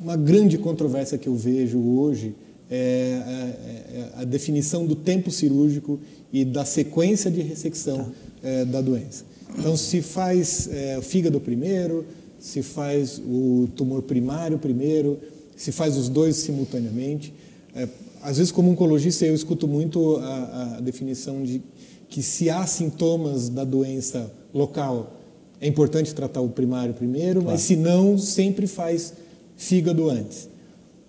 uma 0.00 0.16
grande 0.16 0.56
controvérsia 0.58 1.18
que 1.18 1.28
eu 1.28 1.34
vejo 1.34 1.78
hoje 1.78 2.34
é, 2.70 2.76
é, 2.76 3.98
é, 3.98 4.10
a 4.16 4.24
definição 4.24 4.86
do 4.86 4.96
tempo 4.96 5.30
cirúrgico 5.30 6.00
e 6.32 6.44
da 6.44 6.64
sequência 6.64 7.30
de 7.30 7.40
ressecção 7.40 7.98
tá. 7.98 8.10
é, 8.42 8.64
da 8.64 8.80
doença. 8.80 9.24
Então, 9.58 9.76
se 9.76 10.02
faz 10.02 10.68
é, 10.70 10.98
o 10.98 11.02
fígado 11.02 11.40
primeiro, 11.40 12.04
se 12.38 12.62
faz 12.62 13.18
o 13.18 13.68
tumor 13.76 14.02
primário 14.02 14.58
primeiro, 14.58 15.18
se 15.56 15.72
faz 15.72 15.96
os 15.96 16.08
dois 16.08 16.36
simultaneamente. 16.36 17.32
É, 17.74 17.88
às 18.22 18.38
vezes, 18.38 18.52
como 18.52 18.70
oncologista, 18.70 19.24
eu 19.24 19.34
escuto 19.34 19.66
muito 19.66 20.16
a, 20.16 20.76
a 20.76 20.80
definição 20.80 21.42
de 21.42 21.62
que 22.08 22.22
se 22.22 22.50
há 22.50 22.66
sintomas 22.66 23.48
da 23.48 23.64
doença 23.64 24.30
local 24.52 25.14
é 25.60 25.66
importante 25.66 26.14
tratar 26.14 26.40
o 26.40 26.48
primário 26.48 26.92
primeiro, 26.94 27.40
claro. 27.40 27.52
mas 27.52 27.62
se 27.62 27.76
não, 27.76 28.18
sempre 28.18 28.66
faz 28.66 29.14
fígado 29.56 30.08
antes. 30.08 30.48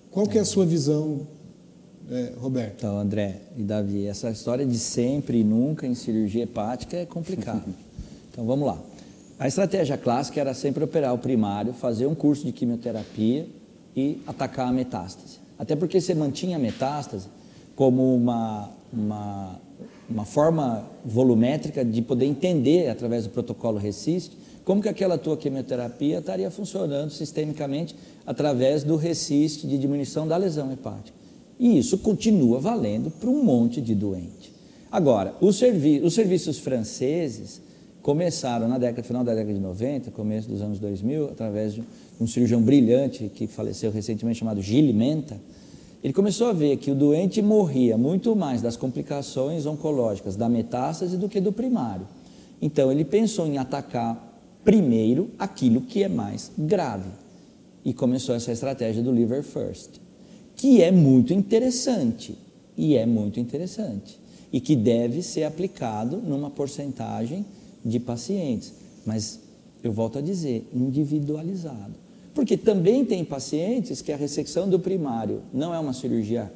Qual 0.10 0.26
que 0.26 0.38
é 0.38 0.42
a 0.42 0.46
sua 0.46 0.66
visão, 0.66 1.28
é, 2.10 2.32
Roberto? 2.38 2.76
Então, 2.78 2.98
André 2.98 3.42
e 3.58 3.62
Davi, 3.62 4.08
essa 4.08 4.30
história 4.30 4.66
de 4.66 4.80
sempre 4.80 5.40
e 5.40 5.44
nunca 5.44 5.86
em 5.86 5.94
cirurgia 5.94 6.44
hepática 6.44 6.98
é 6.98 7.06
complicada. 7.06 7.64
então, 8.32 8.46
vamos 8.46 8.66
lá. 8.68 8.82
A 9.38 9.48
estratégia 9.48 9.98
clássica 9.98 10.40
era 10.40 10.54
sempre 10.54 10.84
operar 10.84 11.14
o 11.14 11.18
primário, 11.18 11.74
fazer 11.74 12.08
um 12.08 12.16
curso 12.16 12.46
de 12.46 12.52
quimioterapia 12.52 13.48
e 13.98 14.22
atacar 14.26 14.70
a 14.70 14.72
metástase. 14.72 15.40
Até 15.60 15.76
porque 15.76 16.00
você 16.00 16.14
mantinha 16.14 16.56
a 16.56 16.60
metástase 16.60 17.28
como 17.76 18.16
uma, 18.16 18.70
uma 18.94 19.60
uma 20.10 20.26
forma 20.26 20.86
volumétrica 21.04 21.84
de 21.84 22.02
poder 22.02 22.26
entender, 22.26 22.90
através 22.90 23.26
do 23.26 23.30
protocolo 23.30 23.78
RECIST, 23.78 24.32
como 24.64 24.82
que 24.82 24.90
aquela 24.90 25.18
tua 25.18 25.38
quimioterapia 25.38 26.20
estaria 26.20 26.50
funcionando 26.50 27.10
sistemicamente 27.10 27.96
através 28.26 28.84
do 28.84 28.96
RECIST 28.96 29.66
de 29.66 29.78
diminuição 29.78 30.28
da 30.28 30.38
lesão 30.38 30.72
hepática. 30.72 31.16
E 31.60 31.78
isso 31.78 31.98
continua 31.98 32.60
valendo 32.60 33.10
para 33.10 33.30
um 33.30 33.44
monte 33.44 33.82
de 33.82 33.96
doente. 33.96 34.54
Agora, 34.92 35.36
os, 35.42 35.58
servi 35.58 36.00
os 36.00 36.14
serviços 36.14 36.60
franceses 36.60 37.62
começaram 38.08 38.70
na 38.70 38.78
década, 38.78 39.04
final 39.04 39.22
da 39.22 39.34
década 39.36 39.54
de 39.54 39.60
90, 39.60 40.12
começo 40.12 40.48
dos 40.48 40.62
anos 40.62 40.80
2000, 40.80 41.26
através 41.26 41.74
de 41.74 41.84
um 42.22 42.26
cirurgião 42.26 42.62
brilhante 42.62 43.28
que 43.28 43.48
faleceu 43.48 43.92
recentemente 43.92 44.40
chamado 44.40 44.62
Gilles 44.62 44.96
Menta, 44.96 45.38
ele 46.02 46.14
começou 46.14 46.48
a 46.48 46.54
ver 46.54 46.78
que 46.78 46.90
o 46.90 46.96
doente 46.96 47.42
morria 47.42 47.98
muito 47.98 48.34
mais 48.34 48.62
das 48.62 48.78
complicações 48.78 49.66
oncológicas 49.66 50.38
da 50.38 50.48
metástase 50.48 51.18
do 51.18 51.28
que 51.28 51.42
do 51.42 51.52
primário. 51.52 52.08
Então 52.62 52.90
ele 52.90 53.04
pensou 53.04 53.46
em 53.46 53.58
atacar 53.58 54.40
primeiro 54.64 55.30
aquilo 55.38 55.82
que 55.82 56.02
é 56.02 56.08
mais 56.08 56.50
grave 56.58 57.10
e 57.84 57.94
começou 57.94 58.34
essa 58.34 58.54
estratégia 58.54 59.04
do 59.04 59.12
liver 59.12 59.44
first, 59.44 60.00
que 60.56 60.82
é 60.82 60.94
muito 60.94 61.34
interessante 61.34 62.38
e 62.78 62.96
é 62.96 63.06
muito 63.06 63.38
interessante 63.38 64.18
e 64.54 64.62
que 64.62 64.78
deve 64.78 65.22
ser 65.22 65.44
aplicado 65.44 66.16
numa 66.26 66.50
porcentagem 66.50 67.46
de 67.88 68.00
pacientes, 68.00 68.74
mas 69.06 69.40
eu 69.82 69.94
volto 69.94 70.18
a 70.18 70.22
dizer, 70.22 70.68
individualizado. 70.74 71.94
Porque 72.34 72.58
também 72.58 73.06
tem 73.06 73.24
pacientes 73.24 74.02
que 74.02 74.12
a 74.12 74.18
ressecção 74.18 74.70
do 74.70 74.78
primário 74.78 75.42
não 75.54 75.74
é 75.74 75.80
uma 75.80 75.94
cirurgia 75.94 76.52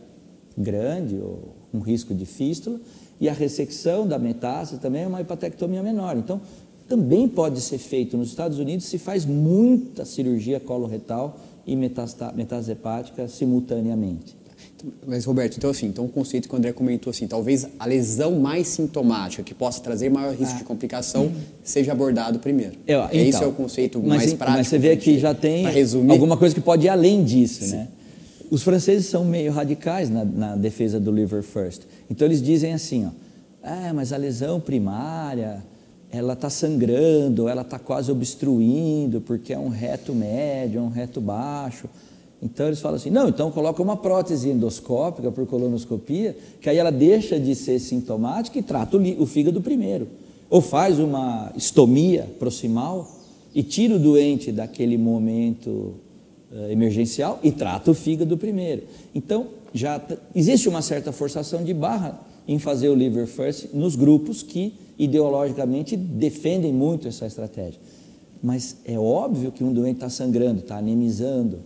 grande 0.57 1.15
ou 1.15 1.55
um 1.73 1.79
risco 1.79 2.13
de 2.13 2.25
fístula, 2.25 2.79
e 3.19 3.29
a 3.29 3.33
ressecção 3.33 4.05
da 4.05 4.19
metástase 4.19 4.81
também 4.81 5.03
é 5.03 5.07
uma 5.07 5.21
hepatectomia 5.21 5.81
menor. 5.81 6.17
Então, 6.17 6.41
também 6.87 7.27
pode 7.27 7.61
ser 7.61 7.77
feito 7.77 8.17
nos 8.17 8.29
Estados 8.29 8.59
Unidos, 8.59 8.85
se 8.87 8.97
faz 8.97 9.25
muita 9.25 10.03
cirurgia 10.03 10.59
coloretal 10.59 11.39
e 11.65 11.75
metástase 11.75 12.71
hepática 12.71 13.27
simultaneamente. 13.27 14.40
Mas, 15.05 15.25
Roberto, 15.25 15.57
então 15.57 15.69
assim, 15.69 15.87
então 15.87 16.05
o 16.05 16.09
conceito 16.09 16.47
que 16.49 16.55
o 16.55 16.57
André 16.57 16.73
comentou 16.73 17.11
assim, 17.11 17.27
talvez 17.27 17.67
a 17.79 17.85
lesão 17.85 18.39
mais 18.39 18.67
sintomática, 18.67 19.43
que 19.43 19.53
possa 19.53 19.81
trazer 19.81 20.09
maior 20.09 20.33
risco 20.33 20.55
ah. 20.55 20.57
de 20.57 20.63
complicação, 20.63 21.31
seja 21.63 21.91
abordado 21.91 22.39
primeiro. 22.39 22.73
Eu, 22.87 23.03
então, 23.05 23.19
Esse 23.19 23.43
é 23.43 23.47
o 23.47 23.51
conceito 23.51 23.99
mas, 23.99 24.17
mais 24.17 24.33
prático. 24.33 24.57
Mas 24.57 24.67
você 24.67 24.77
vê 24.77 24.97
que 24.97 25.19
já 25.19 25.33
tem 25.33 25.65
alguma 26.09 26.35
coisa 26.37 26.55
que 26.55 26.61
pode 26.61 26.85
ir 26.85 26.89
além 26.89 27.23
disso, 27.23 27.63
Sim. 27.63 27.77
né? 27.77 27.87
Os 28.49 28.63
franceses 28.63 29.05
são 29.05 29.23
meio 29.23 29.51
radicais 29.51 30.09
na, 30.09 30.25
na, 30.25 30.55
defesa 30.57 30.99
do 30.99 31.09
liver 31.09 31.41
first. 31.41 31.83
Então 32.09 32.27
eles 32.27 32.41
dizem 32.41 32.73
assim, 32.73 33.05
ó, 33.05 33.67
é, 33.67 33.93
mas 33.93 34.11
a 34.11 34.17
lesão 34.17 34.59
primária, 34.59 35.63
ela 36.11 36.33
está 36.33 36.49
sangrando, 36.49 37.47
ela 37.47 37.61
está 37.61 37.79
quase 37.79 38.11
obstruindo, 38.11 39.21
porque 39.21 39.53
é 39.53 39.57
um 39.57 39.69
reto 39.69 40.13
médio, 40.13 40.79
é 40.79 40.81
um 40.81 40.89
reto 40.89 41.21
baixo. 41.21 41.87
Então 42.41 42.67
eles 42.67 42.79
falam 42.79 42.95
assim: 42.95 43.09
não, 43.09 43.29
então 43.29 43.51
coloca 43.51 43.81
uma 43.81 43.95
prótese 43.95 44.49
endoscópica 44.49 45.31
por 45.31 45.45
colonoscopia, 45.45 46.35
que 46.59 46.69
aí 46.69 46.77
ela 46.77 46.91
deixa 46.91 47.39
de 47.39 47.53
ser 47.53 47.79
sintomática 47.79 48.57
e 48.57 48.63
trata 48.63 48.97
o, 48.97 49.25
fígado 49.25 49.61
primeiro. 49.61 50.07
Ou 50.49 50.59
faz 50.59 50.99
uma 50.99 51.51
estomia 51.55 52.27
proximal 52.39 53.09
e 53.53 53.61
tira 53.61 53.95
o 53.95 53.99
doente 53.99 54.51
daquele 54.51 54.97
momento 54.97 55.69
uh, 56.51 56.71
emergencial 56.71 57.39
e 57.43 57.51
trata 57.51 57.91
o 57.91 57.93
fígado 57.93 58.37
primeiro. 58.37 58.83
Então 59.13 59.47
já 59.73 60.01
existe 60.35 60.67
uma 60.67 60.81
certa 60.81 61.11
forçação 61.11 61.63
de 61.63 61.73
barra 61.73 62.19
em 62.47 62.57
fazer 62.57 62.89
o 62.89 62.95
liver 62.95 63.27
first 63.27 63.67
nos 63.73 63.95
grupos 63.95 64.41
que 64.41 64.73
ideologicamente 64.97 65.95
defendem 65.95 66.73
muito 66.73 67.07
essa 67.07 67.25
estratégia. 67.25 67.79
Mas 68.43 68.77
é 68.83 68.97
óbvio 68.97 69.51
que 69.51 69.63
um 69.63 69.71
doente 69.71 69.97
está 69.97 70.09
sangrando, 70.09 70.59
está 70.59 70.77
anemizando, 70.77 71.59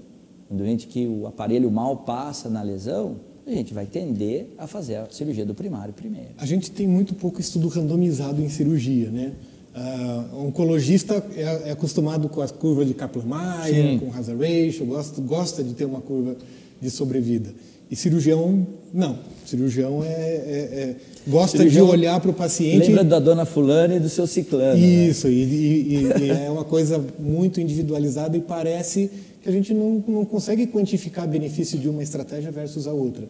um 0.50 0.56
doente 0.56 0.88
que 0.88 1.08
o 1.08 1.28
aparelho 1.28 1.70
mal 1.72 1.98
passa 1.98 2.50
na 2.50 2.62
lesão, 2.62 3.18
a 3.48 3.52
gente 3.52 3.74
vai 3.74 3.86
tender 3.86 4.48
a 4.58 4.66
fazer 4.66 4.96
a 4.96 5.08
cirurgia 5.10 5.46
do 5.46 5.54
primário 5.54 5.94
primeiro. 5.94 6.30
A 6.38 6.46
gente 6.46 6.72
tem 6.72 6.88
muito 6.88 7.14
pouco 7.14 7.40
estudo 7.40 7.68
randomizado 7.68 8.42
em 8.42 8.50
cirurgia, 8.50 9.10
né? 9.10 9.34
Uh, 9.76 10.38
o 10.38 10.48
oncologista 10.48 11.22
é, 11.36 11.68
é, 11.68 11.72
acostumado 11.72 12.30
com 12.30 12.42
a 12.42 12.48
curva 12.48 12.86
de 12.86 12.94
Kaplan-Meier, 12.94 14.00
com 14.00 14.10
hazard 14.18 14.42
ratio, 14.42 14.86
gosta, 14.86 15.22
gosta 15.22 15.64
de 15.64 15.74
ter 15.74 15.84
uma 15.84 16.00
curva 16.00 16.38
de 16.82 16.90
sobrevida. 16.90 17.54
E 17.92 17.96
cirurgião, 17.96 18.66
não. 18.94 19.20
Cirurgião 19.46 20.02
é, 20.02 20.08
é, 20.08 20.10
é 20.10 20.96
gosta 21.28 21.58
cirurgião 21.58 21.88
de 21.88 21.92
olhar 21.92 22.20
para 22.20 22.32
o 22.32 22.34
paciente. 22.34 22.88
Lembra 22.88 23.04
da 23.04 23.20
dona 23.20 23.46
fulana 23.46 23.96
e 23.96 24.00
do 24.00 24.10
seu 24.10 24.26
ciclano. 24.26 24.80
Né? 24.80 25.08
Isso, 25.08 25.28
né? 25.28 25.34
e, 25.34 25.44
e, 25.44 26.24
e 26.24 26.30
é 26.30 26.50
uma 26.50 26.64
coisa 26.64 27.04
muito 27.20 27.60
individualizada 27.60 28.38
e 28.38 28.42
parece 28.42 29.12
que 29.46 29.50
a 29.50 29.52
gente 29.52 29.76
não, 29.76 30.04
não 30.08 30.26
consegue 30.26 30.66
quantificar 30.66 31.28
benefício 31.28 31.78
de 31.78 31.88
uma 31.88 32.02
estratégia 32.02 32.52
versus 32.52 32.88
a 32.88 32.92
outra. 32.92 33.30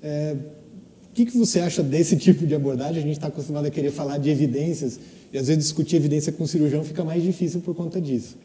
É, 0.00 0.36
o 1.10 1.12
que, 1.12 1.26
que 1.26 1.36
você 1.36 1.58
acha 1.58 1.82
desse 1.82 2.14
tipo 2.16 2.46
de 2.46 2.54
abordagem? 2.54 3.02
A 3.02 3.04
gente 3.04 3.16
está 3.16 3.26
acostumado 3.26 3.66
a 3.66 3.70
querer 3.70 3.90
falar 3.90 4.18
de 4.18 4.30
evidências 4.30 5.00
e 5.32 5.36
às 5.36 5.48
vezes 5.48 5.64
discutir 5.64 5.96
evidência 5.96 6.30
com 6.30 6.44
o 6.44 6.46
cirurgião 6.46 6.84
fica 6.84 7.02
mais 7.02 7.20
difícil 7.20 7.60
por 7.62 7.74
conta 7.74 8.00
disso. 8.00 8.36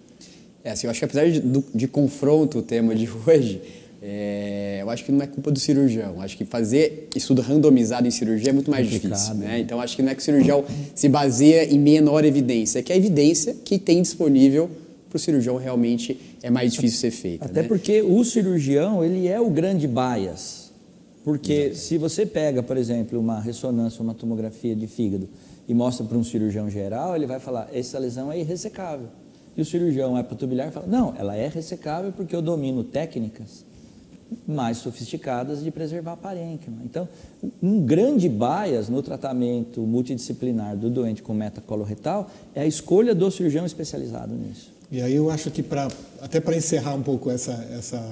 É, 0.63 0.71
assim, 0.71 0.87
eu 0.87 0.91
acho 0.91 0.99
que 0.99 1.05
apesar 1.05 1.29
de, 1.29 1.41
de 1.75 1.87
confronto 1.87 2.57
o 2.57 2.61
tema 2.63 2.95
de 2.95 3.07
hoje, 3.27 3.61
é, 4.01 4.79
eu 4.81 4.89
acho 4.89 5.05
que 5.05 5.11
não 5.11 5.21
é 5.21 5.27
culpa 5.27 5.51
do 5.51 5.59
cirurgião. 5.59 6.15
Eu 6.15 6.21
acho 6.21 6.35
que 6.35 6.43
fazer 6.43 7.07
estudo 7.15 7.43
randomizado 7.43 8.07
em 8.07 8.11
cirurgia 8.11 8.49
é 8.49 8.53
muito 8.53 8.71
mais 8.71 8.87
Complicado, 8.87 9.11
difícil. 9.11 9.35
Né? 9.35 9.59
Então, 9.59 9.79
acho 9.79 9.95
que 9.95 10.01
não 10.01 10.09
é 10.09 10.15
que 10.15 10.21
o 10.21 10.25
cirurgião 10.25 10.65
se 10.95 11.07
baseia 11.07 11.71
em 11.71 11.77
menor 11.77 12.25
evidência, 12.25 12.79
é 12.79 12.81
que 12.81 12.91
é 12.91 12.95
a 12.95 12.97
evidência 12.97 13.55
que 13.63 13.77
tem 13.77 14.01
disponível 14.01 14.71
para 15.07 15.17
o 15.17 15.19
cirurgião 15.19 15.57
realmente 15.57 16.30
é 16.43 16.49
mais 16.49 16.73
difícil 16.73 16.99
ser 16.99 17.11
feita. 17.11 17.45
Até 17.45 17.61
né? 17.61 17.67
porque 17.67 18.01
o 18.01 18.23
cirurgião, 18.23 19.03
ele 19.03 19.27
é 19.27 19.39
o 19.39 19.49
grande 19.49 19.87
bias. 19.87 20.71
Porque 21.23 21.75
se 21.75 21.97
você 21.97 22.25
pega, 22.25 22.63
por 22.63 22.77
exemplo, 22.77 23.19
uma 23.19 23.39
ressonância, 23.39 24.01
uma 24.01 24.15
tomografia 24.15 24.75
de 24.75 24.87
fígado 24.87 25.29
e 25.67 25.73
mostra 25.73 26.05
para 26.05 26.17
um 26.17 26.23
cirurgião 26.23 26.69
geral, 26.69 27.15
ele 27.15 27.27
vai 27.27 27.39
falar, 27.39 27.69
essa 27.71 27.99
lesão 27.99 28.31
é 28.31 28.39
irressecável. 28.39 29.07
E 29.55 29.61
o 29.61 29.65
cirurgião 29.65 30.17
é 30.17 30.23
patubilar 30.23 30.71
fala, 30.71 30.87
não, 30.87 31.13
ela 31.17 31.35
é 31.35 31.47
ressecável 31.47 32.11
porque 32.11 32.35
eu 32.35 32.41
domino 32.41 32.83
técnicas 32.83 33.65
mais 34.47 34.77
sofisticadas 34.77 35.61
de 35.61 35.69
preservar 35.69 36.13
a 36.13 36.17
parênquima. 36.17 36.77
Então, 36.85 37.07
um 37.61 37.81
grande 37.81 38.29
bias 38.29 38.87
no 38.89 39.03
tratamento 39.03 39.81
multidisciplinar 39.81 40.77
do 40.77 40.89
doente 40.89 41.21
com 41.21 41.33
metacoloretal 41.33 42.31
é 42.55 42.61
a 42.61 42.65
escolha 42.65 43.13
do 43.13 43.29
cirurgião 43.29 43.65
especializado 43.65 44.33
nisso. 44.33 44.71
E 44.91 45.01
aí 45.01 45.15
eu 45.15 45.29
acho 45.29 45.49
que 45.49 45.63
para 45.63 45.87
até 46.19 46.39
para 46.39 46.55
encerrar 46.55 46.95
um 46.95 47.01
pouco 47.01 47.31
essa 47.31 47.53
essa 47.71 48.03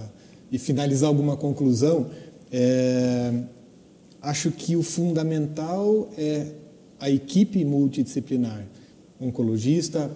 e 0.52 0.58
finalizar 0.58 1.08
alguma 1.08 1.36
conclusão, 1.36 2.08
é, 2.52 3.32
acho 4.22 4.52
que 4.52 4.76
o 4.76 4.82
fundamental 4.82 6.10
é 6.18 6.48
a 7.00 7.10
equipe 7.10 7.64
multidisciplinar, 7.64 8.66
oncologista, 9.22 10.10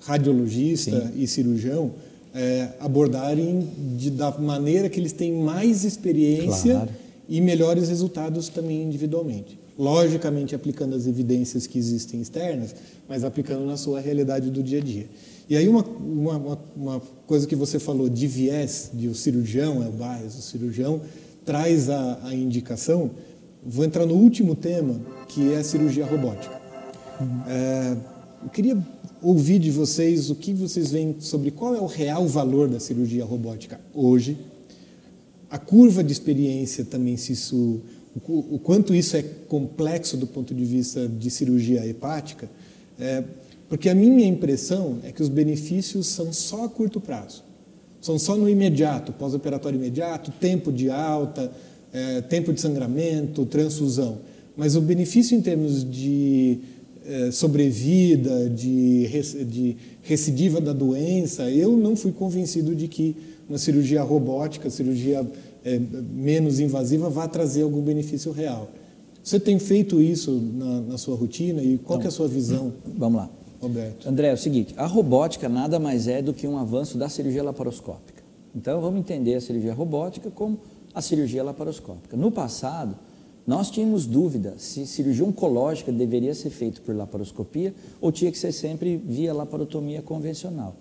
radiologista 0.00 1.08
Sim. 1.08 1.12
e 1.16 1.26
cirurgião 1.26 1.92
é, 2.34 2.68
abordarem 2.78 3.68
de, 3.96 4.10
da 4.10 4.30
maneira 4.38 4.88
que 4.88 4.98
eles 4.98 5.12
têm 5.12 5.32
mais 5.32 5.84
experiência 5.84 6.74
claro. 6.74 6.90
e 7.28 7.40
melhores 7.40 7.88
resultados 7.88 8.48
também 8.48 8.82
individualmente. 8.82 9.58
Logicamente, 9.78 10.54
aplicando 10.54 10.94
as 10.94 11.06
evidências 11.06 11.66
que 11.66 11.78
existem 11.78 12.20
externas, 12.20 12.74
mas 13.08 13.24
aplicando 13.24 13.64
na 13.64 13.76
sua 13.76 13.98
realidade 13.98 14.50
do 14.50 14.62
dia 14.62 14.78
a 14.78 14.82
dia. 14.82 15.06
E 15.50 15.56
aí, 15.56 15.68
uma, 15.68 15.82
uma, 15.82 16.58
uma 16.76 17.02
coisa 17.26 17.44
que 17.44 17.56
você 17.56 17.80
falou 17.80 18.08
de 18.08 18.28
viés, 18.28 18.88
de 18.94 19.08
o 19.08 19.16
cirurgião 19.16 19.82
é 19.82 19.88
o 19.88 19.90
bias, 19.90 20.38
o 20.38 20.42
cirurgião 20.42 21.00
traz 21.44 21.90
a, 21.90 22.20
a 22.22 22.32
indicação. 22.32 23.10
Vou 23.66 23.84
entrar 23.84 24.06
no 24.06 24.14
último 24.14 24.54
tema, 24.54 25.00
que 25.26 25.52
é 25.52 25.56
a 25.56 25.64
cirurgia 25.64 26.06
robótica. 26.06 26.54
Uhum. 27.20 27.40
É, 27.48 27.96
eu 28.44 28.48
queria 28.48 28.78
ouvir 29.20 29.58
de 29.58 29.72
vocês 29.72 30.30
o 30.30 30.36
que 30.36 30.54
vocês 30.54 30.92
veem 30.92 31.16
sobre 31.18 31.50
qual 31.50 31.74
é 31.74 31.80
o 31.80 31.86
real 31.86 32.28
valor 32.28 32.68
da 32.68 32.78
cirurgia 32.78 33.24
robótica 33.24 33.80
hoje, 33.92 34.38
a 35.50 35.58
curva 35.58 36.04
de 36.04 36.12
experiência 36.12 36.84
também, 36.84 37.16
se 37.16 37.32
isso, 37.32 37.80
o, 38.28 38.54
o 38.54 38.60
quanto 38.60 38.94
isso 38.94 39.16
é 39.16 39.22
complexo 39.48 40.16
do 40.16 40.28
ponto 40.28 40.54
de 40.54 40.64
vista 40.64 41.08
de 41.08 41.28
cirurgia 41.28 41.84
hepática, 41.84 42.48
é, 43.00 43.24
porque 43.70 43.88
a 43.88 43.94
minha 43.94 44.26
impressão 44.26 44.98
é 45.04 45.12
que 45.12 45.22
os 45.22 45.28
benefícios 45.28 46.08
são 46.08 46.32
só 46.32 46.64
a 46.64 46.68
curto 46.68 47.00
prazo, 47.00 47.44
são 48.00 48.18
só 48.18 48.36
no 48.36 48.48
imediato, 48.48 49.12
pós-operatório 49.12 49.78
imediato, 49.78 50.32
tempo 50.32 50.72
de 50.72 50.90
alta, 50.90 51.52
é, 51.92 52.20
tempo 52.20 52.52
de 52.52 52.60
sangramento, 52.60 53.46
transfusão, 53.46 54.18
mas 54.56 54.74
o 54.74 54.80
benefício 54.80 55.38
em 55.38 55.40
termos 55.40 55.88
de 55.88 56.58
é, 57.06 57.30
sobrevida, 57.30 58.50
de, 58.50 59.06
de 59.44 59.76
recidiva 60.02 60.60
da 60.60 60.72
doença, 60.72 61.48
eu 61.48 61.76
não 61.76 61.94
fui 61.94 62.10
convencido 62.10 62.74
de 62.74 62.88
que 62.88 63.16
uma 63.48 63.56
cirurgia 63.56 64.02
robótica, 64.02 64.68
cirurgia 64.68 65.24
é, 65.64 65.80
menos 66.12 66.58
invasiva, 66.58 67.08
vá 67.08 67.28
trazer 67.28 67.62
algum 67.62 67.80
benefício 67.80 68.32
real. 68.32 68.68
Você 69.22 69.38
tem 69.38 69.60
feito 69.60 70.02
isso 70.02 70.32
na, 70.32 70.80
na 70.80 70.98
sua 70.98 71.14
rotina 71.14 71.62
e 71.62 71.78
qual 71.78 72.00
então, 72.00 72.06
é 72.06 72.08
a 72.08 72.12
sua 72.12 72.26
visão? 72.26 72.72
Vamos 72.96 73.20
lá. 73.20 73.30
Roberto. 73.60 74.08
André, 74.08 74.28
é 74.28 74.32
o 74.32 74.38
seguinte, 74.38 74.74
a 74.76 74.86
robótica 74.86 75.48
nada 75.48 75.78
mais 75.78 76.08
é 76.08 76.22
do 76.22 76.32
que 76.32 76.46
um 76.46 76.56
avanço 76.56 76.96
da 76.96 77.08
cirurgia 77.08 77.42
laparoscópica. 77.42 78.22
Então, 78.54 78.80
vamos 78.80 79.00
entender 79.00 79.34
a 79.34 79.40
cirurgia 79.40 79.74
robótica 79.74 80.30
como 80.30 80.58
a 80.94 81.02
cirurgia 81.02 81.44
laparoscópica. 81.44 82.16
No 82.16 82.30
passado, 82.30 82.96
nós 83.46 83.70
tínhamos 83.70 84.06
dúvida 84.06 84.54
se 84.58 84.86
cirurgia 84.86 85.24
oncológica 85.24 85.92
deveria 85.92 86.34
ser 86.34 86.50
feita 86.50 86.80
por 86.80 86.94
laparoscopia 86.94 87.74
ou 88.00 88.10
tinha 88.10 88.30
que 88.30 88.38
ser 88.38 88.52
sempre 88.52 88.96
via 88.96 89.32
laparotomia 89.32 90.02
convencional. 90.02 90.74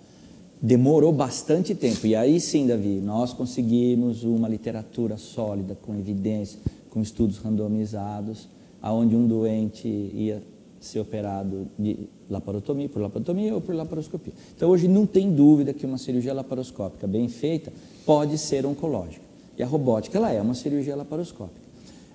Demorou 0.61 1.11
bastante 1.13 1.73
tempo 1.73 2.05
e 2.05 2.15
aí 2.15 2.39
sim, 2.39 2.67
Davi, 2.67 2.99
nós 2.99 3.31
conseguimos 3.33 4.23
uma 4.23 4.47
literatura 4.47 5.17
sólida, 5.17 5.77
com 5.81 5.95
evidência, 5.95 6.59
com 6.89 7.01
estudos 7.01 7.37
randomizados, 7.37 8.49
aonde 8.81 9.15
um 9.15 9.25
doente 9.25 9.87
ia 9.87 10.43
ser 10.79 10.99
operado 10.99 11.67
de 11.77 12.07
laparotomia, 12.29 12.87
por 12.87 13.01
laparotomia 13.01 13.53
ou 13.53 13.61
por 13.61 13.75
laparoscopia. 13.75 14.33
Então 14.55 14.69
hoje 14.69 14.87
não 14.87 15.05
tem 15.05 15.31
dúvida 15.31 15.73
que 15.73 15.85
uma 15.85 15.97
cirurgia 15.97 16.33
laparoscópica 16.33 17.07
bem 17.07 17.27
feita 17.27 17.71
pode 18.05 18.37
ser 18.37 18.65
oncológica. 18.65 19.23
E 19.57 19.63
a 19.63 19.67
robótica 19.67 20.17
ela 20.17 20.31
é 20.31 20.41
uma 20.41 20.53
cirurgia 20.53 20.95
laparoscópica. 20.95 21.67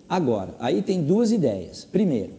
Agora, 0.08 0.54
aí 0.58 0.82
tem 0.82 1.02
duas 1.02 1.32
ideias. 1.32 1.84
Primeiro, 1.84 2.32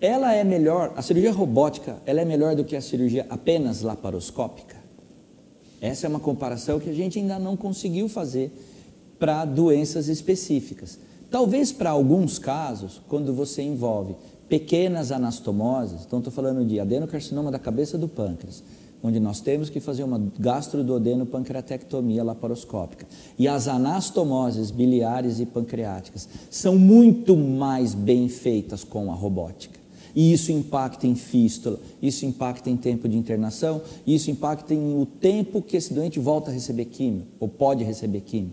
ela 0.00 0.34
é 0.34 0.44
melhor, 0.44 0.92
a 0.94 1.02
cirurgia 1.02 1.32
robótica, 1.32 1.96
ela 2.04 2.20
é 2.20 2.24
melhor 2.24 2.54
do 2.54 2.64
que 2.64 2.76
a 2.76 2.80
cirurgia 2.80 3.26
apenas 3.30 3.80
laparoscópica? 3.80 4.76
Essa 5.80 6.06
é 6.06 6.08
uma 6.08 6.20
comparação 6.20 6.78
que 6.78 6.90
a 6.90 6.92
gente 6.92 7.18
ainda 7.18 7.38
não 7.38 7.56
conseguiu 7.56 8.08
fazer 8.08 8.52
para 9.18 9.44
doenças 9.44 10.08
específicas. 10.08 10.98
Talvez 11.30 11.72
para 11.72 11.90
alguns 11.90 12.38
casos, 12.38 13.00
quando 13.08 13.32
você 13.32 13.62
envolve 13.62 14.14
pequenas 14.48 15.10
anastomoses, 15.12 16.04
então 16.06 16.18
estou 16.20 16.32
falando 16.32 16.64
de 16.64 16.78
adenocarcinoma 16.78 17.50
da 17.50 17.58
cabeça 17.58 17.98
do 17.98 18.08
pâncreas, 18.08 18.62
onde 19.02 19.20
nós 19.20 19.40
temos 19.40 19.68
que 19.68 19.80
fazer 19.80 20.04
uma 20.04 20.20
gastroduodeno-pancreatectomia 20.38 22.24
laparoscópica. 22.24 23.06
E 23.38 23.46
as 23.46 23.68
anastomoses 23.68 24.70
biliares 24.70 25.40
e 25.40 25.46
pancreáticas 25.46 26.28
são 26.50 26.78
muito 26.78 27.36
mais 27.36 27.94
bem 27.94 28.28
feitas 28.28 28.82
com 28.82 29.10
a 29.10 29.14
robótica. 29.14 29.78
E 30.14 30.32
isso 30.32 30.50
impacta 30.50 31.06
em 31.06 31.14
fístula, 31.14 31.78
isso 32.00 32.24
impacta 32.24 32.70
em 32.70 32.76
tempo 32.76 33.06
de 33.06 33.18
internação, 33.18 33.82
isso 34.06 34.30
impacta 34.30 34.72
em 34.72 34.98
o 34.98 35.04
tempo 35.04 35.60
que 35.60 35.76
esse 35.76 35.92
doente 35.92 36.18
volta 36.18 36.50
a 36.50 36.54
receber 36.54 36.86
químio, 36.86 37.26
ou 37.38 37.46
pode 37.48 37.84
receber 37.84 38.22
químio. 38.22 38.52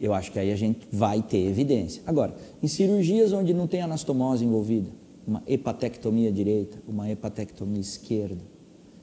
Eu 0.00 0.14
acho 0.14 0.30
que 0.30 0.38
aí 0.38 0.52
a 0.52 0.56
gente 0.56 0.86
vai 0.92 1.20
ter 1.20 1.38
evidência. 1.38 2.00
Agora, 2.06 2.32
em 2.62 2.68
cirurgias 2.68 3.32
onde 3.32 3.52
não 3.52 3.66
tem 3.66 3.82
anastomose 3.82 4.44
envolvida, 4.44 4.88
uma 5.28 5.42
hepatectomia 5.46 6.32
direita, 6.32 6.78
uma 6.88 7.08
hepatectomia 7.08 7.80
esquerda, 7.80 8.42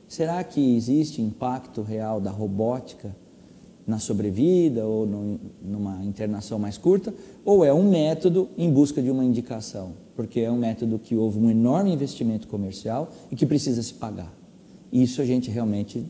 Será 0.07 0.43
que 0.43 0.75
existe 0.75 1.21
impacto 1.21 1.81
real 1.81 2.21
da 2.21 2.31
robótica 2.31 3.15
na 3.87 3.99
sobrevida 3.99 4.85
ou 4.85 5.05
no, 5.05 5.39
numa 5.61 6.03
internação 6.03 6.59
mais 6.59 6.77
curta? 6.77 7.13
Ou 7.43 7.65
é 7.65 7.73
um 7.73 7.89
método 7.89 8.49
em 8.57 8.71
busca 8.71 9.01
de 9.01 9.09
uma 9.09 9.25
indicação? 9.25 9.93
Porque 10.15 10.39
é 10.39 10.51
um 10.51 10.57
método 10.57 10.99
que 10.99 11.15
houve 11.15 11.39
um 11.39 11.49
enorme 11.49 11.91
investimento 11.91 12.47
comercial 12.47 13.11
e 13.31 13.35
que 13.35 13.45
precisa 13.45 13.81
se 13.81 13.93
pagar. 13.95 14.33
Isso 14.91 15.21
a 15.21 15.25
gente 15.25 15.49
realmente 15.49 16.05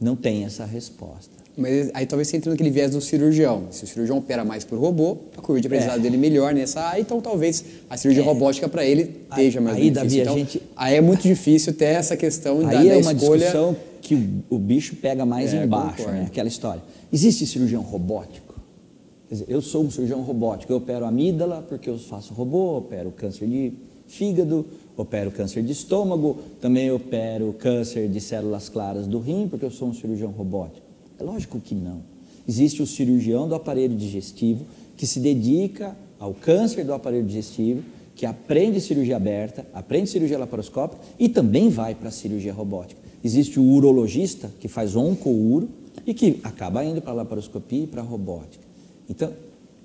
não 0.00 0.14
tem 0.14 0.44
essa 0.44 0.64
resposta. 0.64 1.35
Mas 1.56 1.90
aí 1.94 2.04
talvez 2.04 2.28
você 2.28 2.36
entre 2.36 2.50
naquele 2.50 2.70
viés 2.70 2.90
do 2.90 3.00
cirurgião. 3.00 3.68
Se 3.70 3.84
o 3.84 3.86
cirurgião 3.86 4.18
opera 4.18 4.44
mais 4.44 4.62
por 4.62 4.78
robô, 4.78 5.16
a 5.36 5.40
curva 5.40 5.58
de 5.58 5.66
aprendizado 5.66 5.98
é. 5.98 6.02
dele 6.02 6.18
melhor 6.18 6.52
nessa 6.52 6.80
área, 6.82 7.00
então 7.00 7.18
talvez 7.20 7.64
a 7.88 7.96
cirurgia 7.96 8.22
é. 8.22 8.26
robótica 8.26 8.68
para 8.68 8.84
ele 8.84 9.22
esteja 9.30 9.60
mais 9.60 9.78
aí, 9.78 9.90
Davi, 9.90 10.20
então, 10.20 10.36
gente... 10.36 10.60
aí 10.76 10.96
é 10.96 11.00
muito 11.00 11.22
difícil 11.22 11.72
ter 11.72 11.86
essa 11.86 12.14
questão 12.14 12.58
aí 12.58 12.88
da, 12.88 12.94
é 12.94 12.98
uma 12.98 13.12
escolha... 13.12 13.38
discussão 13.38 13.76
que 14.02 14.14
o, 14.14 14.44
o 14.50 14.58
bicho 14.58 14.96
pega 14.96 15.24
mais 15.24 15.54
é, 15.54 15.64
embaixo, 15.64 16.06
né? 16.08 16.26
aquela 16.26 16.48
história. 16.48 16.82
Existe 17.10 17.46
cirurgião 17.46 17.80
robótico? 17.80 18.54
Quer 19.28 19.34
dizer, 19.34 19.46
eu 19.48 19.62
sou 19.62 19.82
um 19.82 19.90
cirurgião 19.90 20.20
robótico, 20.20 20.72
eu 20.72 20.76
opero 20.76 21.06
amígdala 21.06 21.64
porque 21.66 21.88
eu 21.88 21.98
faço 21.98 22.34
robô, 22.34 22.78
opero 22.78 23.10
câncer 23.10 23.48
de 23.48 23.72
fígado, 24.06 24.66
opero 24.96 25.30
câncer 25.30 25.62
de 25.62 25.72
estômago, 25.72 26.38
também 26.60 26.92
opero 26.92 27.52
câncer 27.58 28.08
de 28.08 28.20
células 28.20 28.68
claras 28.68 29.06
do 29.06 29.18
rim 29.18 29.48
porque 29.48 29.64
eu 29.64 29.70
sou 29.70 29.88
um 29.88 29.94
cirurgião 29.94 30.30
robótico. 30.30 30.85
É 31.18 31.22
lógico 31.22 31.60
que 31.60 31.74
não. 31.74 32.00
Existe 32.48 32.82
o 32.82 32.86
cirurgião 32.86 33.48
do 33.48 33.54
aparelho 33.54 33.96
digestivo 33.96 34.64
que 34.96 35.06
se 35.06 35.20
dedica 35.20 35.96
ao 36.18 36.32
câncer 36.32 36.84
do 36.84 36.94
aparelho 36.94 37.26
digestivo, 37.26 37.82
que 38.14 38.24
aprende 38.24 38.80
cirurgia 38.80 39.16
aberta, 39.16 39.66
aprende 39.74 40.08
cirurgia 40.08 40.38
laparoscópica 40.38 41.02
e 41.18 41.28
também 41.28 41.68
vai 41.68 41.94
para 41.94 42.08
a 42.08 42.12
cirurgia 42.12 42.52
robótica. 42.52 43.00
Existe 43.22 43.60
o 43.60 43.64
urologista 43.64 44.50
que 44.58 44.68
faz 44.68 44.96
onco-uro 44.96 45.68
e 46.06 46.14
que 46.14 46.40
acaba 46.42 46.84
indo 46.84 47.02
para 47.02 47.12
a 47.12 47.16
laparoscopia 47.16 47.84
e 47.84 47.86
para 47.86 48.00
a 48.00 48.04
robótica. 48.04 48.64
Então, 49.08 49.32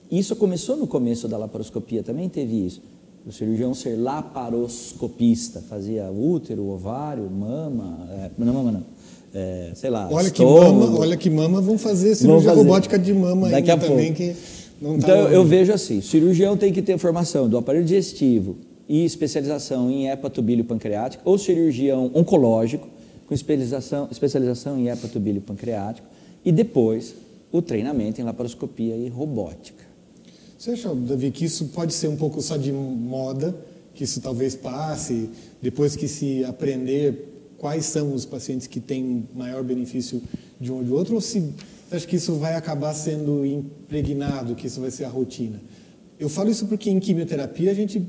isso 0.09 0.35
começou 0.35 0.77
no 0.77 0.87
começo 0.87 1.27
da 1.27 1.37
laparoscopia, 1.37 2.03
também 2.03 2.29
teve 2.29 2.65
isso. 2.65 2.81
O 3.25 3.31
cirurgião 3.31 3.73
ser 3.73 3.97
laparoscopista, 3.97 5.61
fazia 5.61 6.09
útero, 6.09 6.67
ovário, 6.67 7.29
mama, 7.29 8.07
é, 8.11 8.31
não 8.37 8.53
mama 8.53 8.71
não, 8.71 8.83
é, 9.33 9.71
sei 9.75 9.89
lá, 9.89 10.09
olha 10.11 10.29
que 10.29 10.43
mama, 10.43 10.99
olha 10.99 11.17
que 11.17 11.29
mama, 11.29 11.61
vão 11.61 11.77
fazer 11.77 12.15
cirurgia 12.15 12.49
fazer. 12.49 12.61
robótica 12.61 12.99
de 12.99 13.13
mama 13.13 13.49
Daqui 13.49 13.71
ainda 13.71 13.87
também 13.87 14.13
que 14.13 14.35
não 14.81 14.97
tá 14.99 15.07
Então 15.07 15.15
eu, 15.15 15.29
eu 15.29 15.45
vejo 15.45 15.71
assim, 15.71 16.01
cirurgião 16.01 16.57
tem 16.57 16.73
que 16.73 16.81
ter 16.81 16.97
formação 16.97 17.47
do 17.47 17.57
aparelho 17.57 17.85
digestivo 17.85 18.57
e 18.89 19.05
especialização 19.05 19.89
em 19.89 20.09
hepatobilio 20.09 20.65
pancreático 20.65 21.23
ou 21.25 21.37
cirurgião 21.37 22.11
oncológico, 22.13 22.87
com 23.25 23.33
especialização, 23.33 24.09
especialização 24.11 24.77
em 24.77 24.89
hepatobílio 24.89 25.41
pancreático 25.41 26.05
e 26.43 26.51
depois 26.51 27.15
o 27.51 27.61
treinamento 27.61 28.19
em 28.19 28.23
laparoscopia 28.25 28.95
e 28.97 29.07
robótica. 29.07 29.85
Você 30.57 30.71
acha, 30.71 30.93
Davi, 30.93 31.31
que 31.31 31.45
isso 31.45 31.65
pode 31.67 31.93
ser 31.93 32.07
um 32.07 32.17
pouco 32.17 32.41
só 32.41 32.57
de 32.57 32.71
moda, 32.71 33.55
que 33.95 34.03
isso 34.03 34.19
talvez 34.21 34.55
passe, 34.55 35.29
depois 35.61 35.95
que 35.95 36.07
se 36.07 36.43
aprender 36.43 37.30
quais 37.61 37.85
são 37.85 38.11
os 38.11 38.25
pacientes 38.25 38.65
que 38.65 38.79
têm 38.79 39.27
maior 39.35 39.63
benefício 39.63 40.19
de 40.59 40.71
um 40.71 40.77
ou 40.77 40.83
de 40.83 40.91
outro, 40.91 41.13
ou 41.13 41.21
se 41.21 41.39
você 41.87 41.95
acha 41.95 42.07
que 42.07 42.15
isso 42.15 42.33
vai 42.33 42.55
acabar 42.55 42.91
sendo 42.95 43.45
impregnado, 43.45 44.55
que 44.55 44.65
isso 44.65 44.81
vai 44.81 44.89
ser 44.89 45.05
a 45.05 45.09
rotina? 45.09 45.61
Eu 46.19 46.27
falo 46.27 46.49
isso 46.49 46.65
porque 46.65 46.89
em 46.89 46.99
quimioterapia 46.99 47.69
a 47.69 47.73
gente 47.75 48.01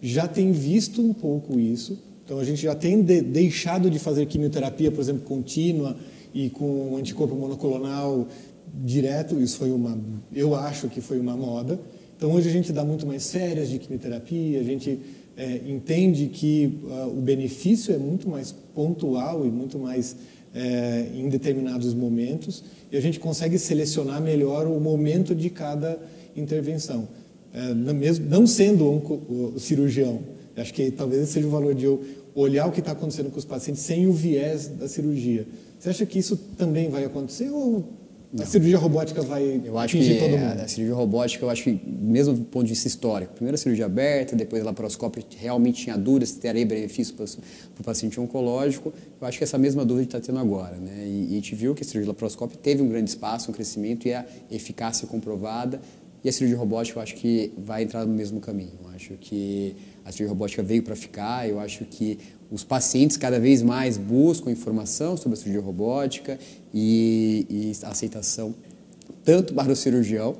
já 0.00 0.28
tem 0.28 0.52
visto 0.52 1.02
um 1.02 1.12
pouco 1.12 1.58
isso, 1.58 1.98
então 2.24 2.38
a 2.38 2.44
gente 2.44 2.62
já 2.62 2.72
tem 2.72 3.02
de, 3.02 3.20
deixado 3.20 3.90
de 3.90 3.98
fazer 3.98 4.26
quimioterapia, 4.26 4.92
por 4.92 5.00
exemplo, 5.00 5.22
contínua 5.22 5.96
e 6.32 6.48
com 6.48 6.96
anticorpo 6.96 7.34
monoclonal 7.34 8.28
direto, 8.72 9.40
isso 9.40 9.58
foi 9.58 9.72
uma, 9.72 9.98
eu 10.32 10.54
acho 10.54 10.88
que 10.88 11.00
foi 11.00 11.18
uma 11.18 11.36
moda. 11.36 11.80
Então 12.16 12.30
hoje 12.30 12.48
a 12.48 12.52
gente 12.52 12.72
dá 12.72 12.84
muito 12.84 13.04
mais 13.08 13.28
férias 13.32 13.68
de 13.68 13.80
quimioterapia, 13.80 14.60
a 14.60 14.62
gente 14.62 15.00
é, 15.36 15.60
entende 15.66 16.26
que 16.26 16.80
uh, 16.84 17.08
o 17.08 17.20
benefício 17.20 17.94
é 17.94 17.98
muito 17.98 18.28
mais 18.28 18.52
pontual 18.74 19.46
e 19.46 19.50
muito 19.50 19.78
mais 19.78 20.16
é, 20.54 21.06
em 21.14 21.28
determinados 21.28 21.94
momentos 21.94 22.64
e 22.90 22.96
a 22.96 23.00
gente 23.00 23.20
consegue 23.20 23.58
selecionar 23.58 24.20
melhor 24.20 24.66
o 24.66 24.80
momento 24.80 25.34
de 25.34 25.48
cada 25.48 25.98
intervenção. 26.36 27.08
É, 27.52 27.74
não, 27.74 27.94
mesmo, 27.94 28.28
não 28.28 28.46
sendo 28.46 28.84
o 28.84 29.58
cirurgião, 29.58 30.20
acho 30.56 30.74
que 30.74 30.90
talvez 30.90 31.28
seja 31.28 31.46
o 31.46 31.50
valor 31.50 31.74
de 31.74 31.84
eu 31.84 32.02
olhar 32.34 32.66
o 32.66 32.72
que 32.72 32.80
está 32.80 32.92
acontecendo 32.92 33.30
com 33.30 33.38
os 33.38 33.44
pacientes 33.44 33.82
sem 33.82 34.06
o 34.06 34.12
viés 34.12 34.68
da 34.68 34.88
cirurgia. 34.88 35.46
Você 35.78 35.88
acha 35.88 36.06
que 36.06 36.18
isso 36.18 36.36
também 36.56 36.88
vai 36.88 37.04
acontecer 37.04 37.50
ou 37.50 37.84
a 38.38 38.46
cirurgia 38.46 38.78
robótica 38.78 39.22
vai 39.22 39.60
eu 39.64 39.76
acho 39.76 39.96
atingir 39.96 40.14
que 40.14 40.20
todo 40.20 40.34
a, 40.34 40.38
mundo? 40.38 40.60
a 40.60 40.68
cirurgia 40.68 40.94
robótica, 40.94 41.44
eu 41.44 41.50
acho 41.50 41.64
que, 41.64 41.80
mesmo 41.84 42.34
do 42.34 42.44
ponto 42.44 42.64
de 42.64 42.70
vista 42.70 42.86
histórico, 42.86 43.34
primeiro 43.34 43.56
a 43.56 43.58
cirurgia 43.58 43.86
aberta, 43.86 44.36
depois 44.36 44.62
a 44.62 44.66
laparoscópia, 44.66 45.24
realmente 45.36 45.82
tinha 45.82 45.96
dúvidas 45.96 46.30
se 46.30 46.38
teria 46.38 46.64
benefício 46.64 47.14
para 47.14 47.24
o 47.24 47.82
paciente 47.82 48.20
oncológico. 48.20 48.92
Eu 49.20 49.26
acho 49.26 49.36
que 49.36 49.44
essa 49.44 49.58
mesma 49.58 49.84
dúvida 49.84 50.04
está 50.04 50.20
tendo 50.20 50.38
agora. 50.38 50.76
Né? 50.76 51.06
E, 51.06 51.26
e 51.30 51.32
a 51.32 51.34
gente 51.34 51.54
viu 51.56 51.74
que 51.74 51.82
a 51.82 51.86
cirurgia 51.86 52.08
laparoscópia 52.08 52.56
teve 52.62 52.82
um 52.82 52.88
grande 52.88 53.10
espaço, 53.10 53.50
um 53.50 53.54
crescimento 53.54 54.06
e 54.06 54.14
a 54.14 54.24
eficácia 54.50 55.08
comprovada. 55.08 55.80
E 56.22 56.28
a 56.28 56.32
cirurgia 56.32 56.58
robótica, 56.58 56.98
eu 56.98 57.02
acho 57.02 57.14
que 57.16 57.52
vai 57.58 57.82
entrar 57.82 58.04
no 58.04 58.14
mesmo 58.14 58.40
caminho. 58.40 58.72
Eu 58.84 58.90
acho 58.90 59.14
que 59.14 59.74
a 60.04 60.12
cirurgia 60.12 60.28
robótica 60.28 60.62
veio 60.62 60.82
para 60.82 60.94
ficar. 60.94 61.48
Eu 61.48 61.58
acho 61.58 61.84
que 61.84 62.18
os 62.50 62.64
pacientes 62.64 63.16
cada 63.16 63.38
vez 63.38 63.62
mais 63.62 63.96
buscam 63.96 64.50
informação 64.50 65.16
sobre 65.16 65.38
a 65.38 65.40
cirurgia 65.40 65.60
robótica 65.60 66.38
e, 66.74 67.46
e 67.48 67.84
a 67.84 67.90
aceitação 67.90 68.54
tanto 69.24 69.54
para 69.54 69.70
o 69.70 69.76
cirurgião, 69.76 70.34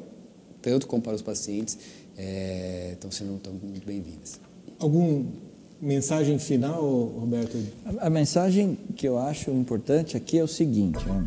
tanto 0.62 0.86
como 0.86 1.02
para 1.02 1.14
os 1.14 1.22
pacientes, 1.22 1.78
é, 2.16 2.90
estão 2.92 3.10
sendo 3.10 3.36
estão 3.36 3.52
muito 3.52 3.86
bem-vindas. 3.86 4.40
Alguma 4.78 5.24
mensagem 5.80 6.38
final, 6.38 6.82
Roberto? 6.82 7.56
A, 7.84 8.06
a, 8.06 8.10
mensagem 8.10 8.76
que 8.96 9.06
eu 9.06 9.18
acho 9.18 9.50
importante 9.50 10.16
aqui 10.16 10.38
é 10.38 10.42
o 10.42 10.48
seguinte: 10.48 11.04
né? 11.06 11.26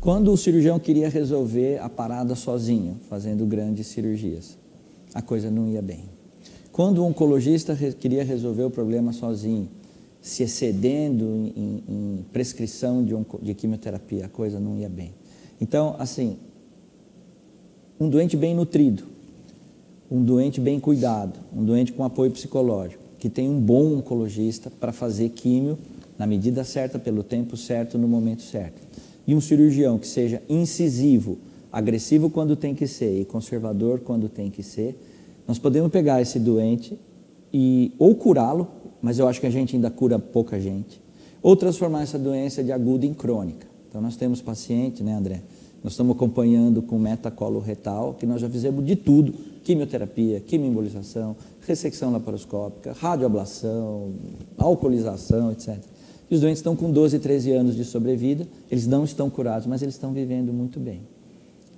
quando 0.00 0.32
o 0.32 0.36
cirurgião 0.36 0.78
queria 0.78 1.08
resolver 1.08 1.78
a 1.78 1.88
parada 1.88 2.34
sozinho, 2.34 3.00
fazendo 3.08 3.44
grandes 3.46 3.86
cirurgias, 3.88 4.56
a 5.12 5.22
coisa 5.22 5.50
não 5.50 5.68
ia 5.68 5.82
bem. 5.82 6.13
Quando 6.74 6.98
o 6.98 7.04
oncologista 7.04 7.76
queria 8.00 8.24
resolver 8.24 8.64
o 8.64 8.70
problema 8.70 9.12
sozinho, 9.12 9.68
se 10.20 10.42
excedendo 10.42 11.24
em, 11.24 11.84
em 11.88 12.24
prescrição 12.32 13.04
de, 13.04 13.14
de 13.42 13.54
quimioterapia, 13.54 14.26
a 14.26 14.28
coisa 14.28 14.58
não 14.58 14.76
ia 14.76 14.88
bem. 14.88 15.14
Então, 15.60 15.94
assim, 16.00 16.36
um 18.00 18.08
doente 18.08 18.36
bem 18.36 18.56
nutrido, 18.56 19.04
um 20.10 20.20
doente 20.24 20.60
bem 20.60 20.80
cuidado, 20.80 21.38
um 21.56 21.64
doente 21.64 21.92
com 21.92 22.02
apoio 22.02 22.32
psicológico, 22.32 23.04
que 23.20 23.28
tem 23.30 23.48
um 23.48 23.60
bom 23.60 23.98
oncologista 23.98 24.68
para 24.68 24.90
fazer 24.90 25.28
químio 25.28 25.78
na 26.18 26.26
medida 26.26 26.64
certa, 26.64 26.98
pelo 26.98 27.22
tempo 27.22 27.56
certo, 27.56 27.96
no 27.96 28.08
momento 28.08 28.42
certo. 28.42 28.82
E 29.24 29.32
um 29.32 29.40
cirurgião 29.40 29.96
que 29.96 30.08
seja 30.08 30.42
incisivo, 30.48 31.38
agressivo 31.70 32.28
quando 32.28 32.56
tem 32.56 32.74
que 32.74 32.88
ser 32.88 33.20
e 33.20 33.24
conservador 33.24 34.00
quando 34.00 34.28
tem 34.28 34.50
que 34.50 34.64
ser, 34.64 34.98
nós 35.46 35.58
podemos 35.58 35.90
pegar 35.90 36.20
esse 36.22 36.38
doente 36.38 36.98
e 37.52 37.92
ou 37.98 38.14
curá-lo, 38.14 38.68
mas 39.00 39.18
eu 39.18 39.28
acho 39.28 39.40
que 39.40 39.46
a 39.46 39.50
gente 39.50 39.76
ainda 39.76 39.90
cura 39.90 40.18
pouca 40.18 40.58
gente, 40.58 41.00
ou 41.42 41.54
transformar 41.54 42.02
essa 42.02 42.18
doença 42.18 42.64
de 42.64 42.72
aguda 42.72 43.04
em 43.04 43.12
crônica. 43.12 43.66
Então 43.88 44.00
nós 44.00 44.16
temos 44.16 44.40
paciente, 44.40 45.02
né, 45.02 45.14
André? 45.14 45.42
Nós 45.84 45.92
estamos 45.92 46.16
acompanhando 46.16 46.80
com 46.80 46.98
metacolo 46.98 47.60
retal, 47.60 48.14
que 48.14 48.24
nós 48.24 48.40
já 48.40 48.48
fizemos 48.48 48.84
de 48.86 48.96
tudo: 48.96 49.34
quimioterapia, 49.62 50.40
quimioembolização, 50.40 51.36
ressecção 51.60 52.10
laparoscópica, 52.10 52.92
radioablação, 52.92 54.14
alcoolização, 54.56 55.52
etc. 55.52 55.76
E 56.30 56.34
os 56.34 56.40
doentes 56.40 56.60
estão 56.60 56.74
com 56.74 56.90
12, 56.90 57.18
13 57.18 57.52
anos 57.52 57.76
de 57.76 57.84
sobrevida, 57.84 58.48
eles 58.70 58.86
não 58.86 59.04
estão 59.04 59.28
curados, 59.28 59.66
mas 59.66 59.82
eles 59.82 59.94
estão 59.94 60.12
vivendo 60.12 60.52
muito 60.54 60.80
bem. 60.80 61.02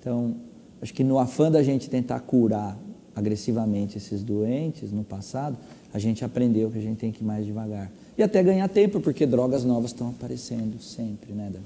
Então, 0.00 0.36
acho 0.80 0.94
que 0.94 1.02
no 1.02 1.18
afã 1.18 1.50
da 1.50 1.62
gente 1.64 1.90
tentar 1.90 2.20
curar 2.20 2.78
agressivamente 3.16 3.96
esses 3.96 4.22
doentes 4.22 4.92
no 4.92 5.02
passado, 5.02 5.56
a 5.92 5.98
gente 5.98 6.22
aprendeu 6.22 6.70
que 6.70 6.76
a 6.76 6.82
gente 6.82 6.98
tem 6.98 7.10
que 7.10 7.24
ir 7.24 7.26
mais 7.26 7.46
devagar. 7.46 7.90
E 8.18 8.22
até 8.22 8.42
ganhar 8.42 8.68
tempo, 8.68 9.00
porque 9.00 9.24
drogas 9.24 9.64
novas 9.64 9.90
estão 9.90 10.10
aparecendo 10.10 10.80
sempre, 10.80 11.32
né, 11.32 11.50
Davi? 11.50 11.64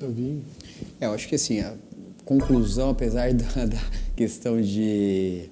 Davi? 0.00 0.42
É, 0.98 1.06
eu 1.06 1.12
acho 1.12 1.28
que 1.28 1.34
assim, 1.34 1.60
a 1.60 1.74
conclusão, 2.24 2.90
apesar 2.90 3.32
da, 3.34 3.66
da 3.66 3.82
questão 4.16 4.60
de 4.60 5.50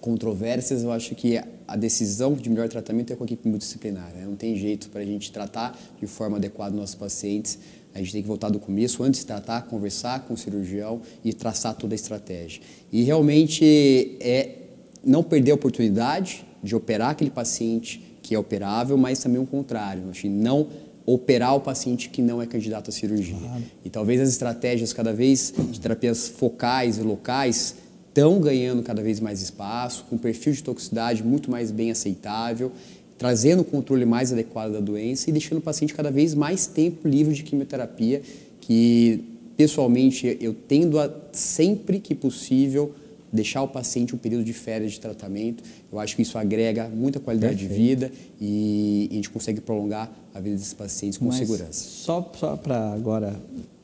controvérsias, 0.00 0.82
eu 0.82 0.92
acho 0.92 1.14
que 1.14 1.40
a 1.66 1.76
decisão 1.76 2.34
de 2.34 2.48
melhor 2.48 2.68
tratamento 2.68 3.12
é 3.12 3.16
com 3.16 3.24
a 3.24 3.26
equipe 3.26 3.46
multidisciplinar. 3.48 4.10
Né? 4.14 4.24
Não 4.24 4.36
tem 4.36 4.56
jeito 4.56 4.88
para 4.88 5.00
a 5.00 5.04
gente 5.04 5.32
tratar 5.32 5.78
de 6.00 6.06
forma 6.06 6.36
adequada 6.38 6.74
nossos 6.74 6.94
pacientes. 6.94 7.58
A 7.94 7.98
gente 7.98 8.12
tem 8.12 8.22
que 8.22 8.28
voltar 8.28 8.48
do 8.48 8.58
começo, 8.58 9.02
antes 9.02 9.20
de 9.20 9.26
tratar, 9.26 9.62
conversar 9.62 10.24
com 10.26 10.34
o 10.34 10.36
cirurgião 10.36 11.00
e 11.24 11.32
traçar 11.32 11.74
toda 11.74 11.94
a 11.94 11.96
estratégia. 11.96 12.62
E 12.92 13.02
realmente 13.02 14.16
é 14.20 14.56
não 15.04 15.22
perder 15.22 15.52
a 15.52 15.54
oportunidade 15.54 16.44
de 16.62 16.74
operar 16.76 17.10
aquele 17.10 17.30
paciente 17.30 18.02
que 18.22 18.34
é 18.34 18.38
operável, 18.38 18.96
mas 18.96 19.20
também 19.20 19.40
o 19.40 19.46
contrário, 19.46 20.02
não 20.24 20.68
operar 21.06 21.56
o 21.56 21.60
paciente 21.60 22.10
que 22.10 22.20
não 22.20 22.42
é 22.42 22.46
candidato 22.46 22.90
à 22.90 22.92
cirurgia. 22.92 23.38
Claro. 23.38 23.62
E 23.82 23.88
talvez 23.88 24.20
as 24.20 24.28
estratégias 24.28 24.92
cada 24.92 25.12
vez 25.12 25.54
de 25.70 25.80
terapias 25.80 26.28
focais 26.28 26.98
e 26.98 27.02
locais 27.02 27.76
estão 28.08 28.40
ganhando 28.40 28.82
cada 28.82 29.00
vez 29.00 29.18
mais 29.18 29.40
espaço, 29.40 30.04
com 30.10 30.18
perfil 30.18 30.52
de 30.52 30.62
toxicidade 30.62 31.22
muito 31.22 31.50
mais 31.50 31.70
bem 31.70 31.90
aceitável, 31.90 32.72
trazendo 33.18 33.60
o 33.60 33.64
controle 33.64 34.04
mais 34.04 34.32
adequado 34.32 34.72
da 34.72 34.80
doença 34.80 35.28
e 35.28 35.32
deixando 35.32 35.58
o 35.58 35.62
paciente 35.62 35.92
cada 35.92 36.10
vez 36.10 36.34
mais 36.34 36.66
tempo 36.66 37.06
livre 37.06 37.34
de 37.34 37.42
quimioterapia, 37.42 38.22
que 38.60 39.24
pessoalmente 39.56 40.38
eu 40.40 40.54
tendo 40.54 41.00
a 41.00 41.12
sempre 41.32 41.98
que 41.98 42.14
possível 42.14 42.94
deixar 43.32 43.62
o 43.62 43.68
paciente 43.68 44.14
um 44.14 44.18
período 44.18 44.44
de 44.44 44.52
férias 44.52 44.92
de 44.92 45.00
tratamento. 45.00 45.62
Eu 45.92 45.98
acho 45.98 46.16
que 46.16 46.22
isso 46.22 46.38
agrega 46.38 46.88
muita 46.88 47.20
qualidade 47.20 47.56
Perfeito. 47.56 47.72
de 47.72 47.78
vida 47.78 48.12
e, 48.40 49.08
a 49.10 49.14
gente 49.14 49.30
consegue 49.30 49.60
prolongar 49.60 50.10
a 50.32 50.40
vida 50.40 50.56
desses 50.56 50.72
pacientes 50.72 51.18
com 51.18 51.26
Mas 51.26 51.36
segurança. 51.36 51.72
Só, 51.72 52.30
só 52.36 52.56
para 52.56 52.92
agora, 52.92 53.34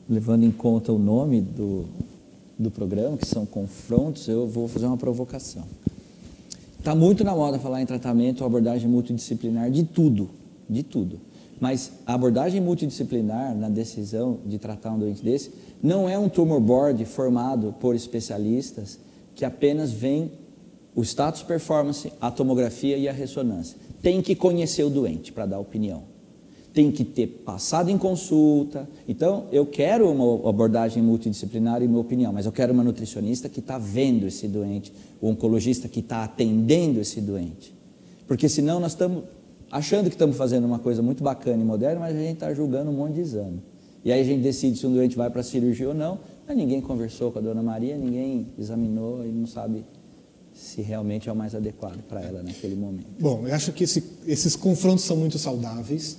levando 0.09 0.45
em 0.45 0.51
conta 0.51 0.91
o 0.91 0.97
nome 0.97 1.41
do, 1.41 1.85
do 2.57 2.71
programa, 2.71 3.17
que 3.17 3.27
são 3.27 3.45
confrontos, 3.45 4.27
eu 4.27 4.47
vou 4.47 4.67
fazer 4.67 4.85
uma 4.85 4.97
provocação. 4.97 5.63
Está 6.85 6.93
muito 6.93 7.23
na 7.23 7.33
moda 7.33 7.57
falar 7.57 7.81
em 7.81 7.85
tratamento, 7.87 8.45
abordagem 8.45 8.87
multidisciplinar 8.87 9.71
de 9.71 9.83
tudo, 9.83 10.29
de 10.69 10.83
tudo. 10.83 11.19
Mas 11.59 11.93
a 12.05 12.13
abordagem 12.13 12.61
multidisciplinar 12.61 13.55
na 13.55 13.69
decisão 13.69 14.37
de 14.45 14.59
tratar 14.59 14.91
um 14.91 14.99
doente 14.99 15.23
desse 15.23 15.51
não 15.81 16.07
é 16.07 16.15
um 16.19 16.29
tumor 16.29 16.61
board 16.61 17.03
formado 17.05 17.73
por 17.79 17.95
especialistas 17.95 18.99
que 19.33 19.43
apenas 19.43 19.91
vem 19.91 20.31
o 20.93 21.01
status 21.01 21.41
performance, 21.41 22.13
a 22.21 22.29
tomografia 22.29 22.95
e 22.97 23.09
a 23.09 23.11
ressonância. 23.11 23.75
Tem 24.03 24.21
que 24.21 24.35
conhecer 24.35 24.83
o 24.83 24.89
doente 24.91 25.31
para 25.31 25.47
dar 25.47 25.57
opinião. 25.57 26.03
Tem 26.75 26.91
que 26.91 27.03
ter 27.03 27.25
passado 27.43 27.89
em 27.89 27.97
consulta. 27.97 28.87
Então, 29.07 29.45
eu 29.51 29.65
quero 29.65 30.07
uma 30.11 30.47
abordagem 30.47 31.01
multidisciplinar, 31.01 31.81
em 31.81 31.87
minha 31.87 31.99
opinião, 31.99 32.31
mas 32.31 32.45
eu 32.45 32.51
quero 32.51 32.71
uma 32.71 32.83
nutricionista 32.83 33.49
que 33.49 33.61
está 33.61 33.79
vendo 33.79 34.27
esse 34.27 34.47
doente, 34.47 34.93
o 35.19 35.29
oncologista 35.29 35.87
que 35.87 36.01
está 36.01 36.23
atendendo 36.23 36.99
esse 36.99 37.19
doente. 37.19 37.73
Porque 38.27 38.47
senão 38.47 38.79
nós 38.79 38.91
estamos 38.91 39.23
achando 39.71 40.03
que 40.05 40.15
estamos 40.15 40.37
fazendo 40.37 40.65
uma 40.65 40.79
coisa 40.79 41.01
muito 41.01 41.23
bacana 41.23 41.63
e 41.63 41.65
moderna, 41.65 42.01
mas 42.01 42.15
a 42.15 42.19
gente 42.19 42.33
está 42.33 42.53
julgando 42.53 42.91
um 42.91 42.93
monte 42.93 43.13
de 43.13 43.21
exame. 43.21 43.61
E 44.03 44.11
aí 44.11 44.21
a 44.21 44.23
gente 44.23 44.41
decide 44.41 44.77
se 44.77 44.85
um 44.85 44.93
doente 44.93 45.17
vai 45.17 45.29
para 45.29 45.41
a 45.41 45.43
cirurgia 45.43 45.87
ou 45.87 45.95
não, 45.95 46.19
mas 46.47 46.55
ninguém 46.55 46.79
conversou 46.79 47.31
com 47.31 47.39
a 47.39 47.41
dona 47.41 47.63
Maria, 47.63 47.97
ninguém 47.97 48.47
examinou 48.59 49.25
e 49.25 49.29
não 49.29 49.47
sabe 49.47 49.83
se 50.53 50.81
realmente 50.81 51.27
é 51.27 51.31
o 51.31 51.35
mais 51.35 51.53
adequado 51.53 52.01
para 52.07 52.21
ela 52.21 52.41
naquele 52.41 52.75
momento. 52.75 53.07
Bom, 53.19 53.45
eu 53.45 53.53
acho 53.53 53.73
que 53.73 53.83
esse, 53.83 54.03
esses 54.25 54.55
confrontos 54.55 55.03
são 55.03 55.17
muito 55.17 55.37
saudáveis. 55.37 56.17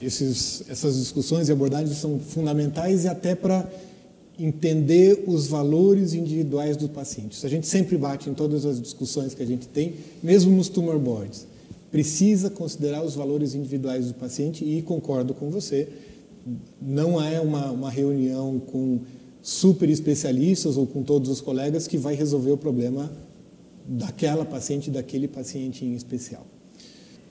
Esses, 0.00 0.62
essas 0.68 0.96
discussões 0.96 1.48
e 1.48 1.52
abordagens 1.52 1.98
são 1.98 2.18
fundamentais 2.18 3.04
e 3.04 3.08
até 3.08 3.34
para 3.34 3.68
entender 4.38 5.24
os 5.26 5.48
valores 5.48 6.14
individuais 6.14 6.76
do 6.76 6.88
paciente. 6.88 7.44
A 7.44 7.48
gente 7.48 7.66
sempre 7.66 7.96
bate 7.96 8.30
em 8.30 8.34
todas 8.34 8.64
as 8.64 8.80
discussões 8.80 9.34
que 9.34 9.42
a 9.42 9.46
gente 9.46 9.66
tem, 9.66 9.94
mesmo 10.22 10.54
nos 10.54 10.68
tumor 10.68 10.98
boards. 10.98 11.46
Precisa 11.90 12.48
considerar 12.48 13.02
os 13.02 13.14
valores 13.14 13.54
individuais 13.54 14.06
do 14.06 14.14
paciente 14.14 14.64
e 14.64 14.80
concordo 14.82 15.34
com 15.34 15.50
você, 15.50 15.88
não 16.80 17.20
é 17.20 17.40
uma, 17.40 17.70
uma 17.70 17.90
reunião 17.90 18.58
com 18.58 19.00
super 19.42 19.88
especialistas 19.88 20.76
ou 20.76 20.86
com 20.86 21.02
todos 21.02 21.30
os 21.30 21.40
colegas 21.40 21.86
que 21.86 21.96
vai 21.96 22.14
resolver 22.14 22.50
o 22.50 22.56
problema 22.56 23.10
daquela 23.86 24.44
paciente, 24.44 24.90
daquele 24.90 25.26
paciente 25.26 25.84
em 25.84 25.94
especial. 25.94 26.46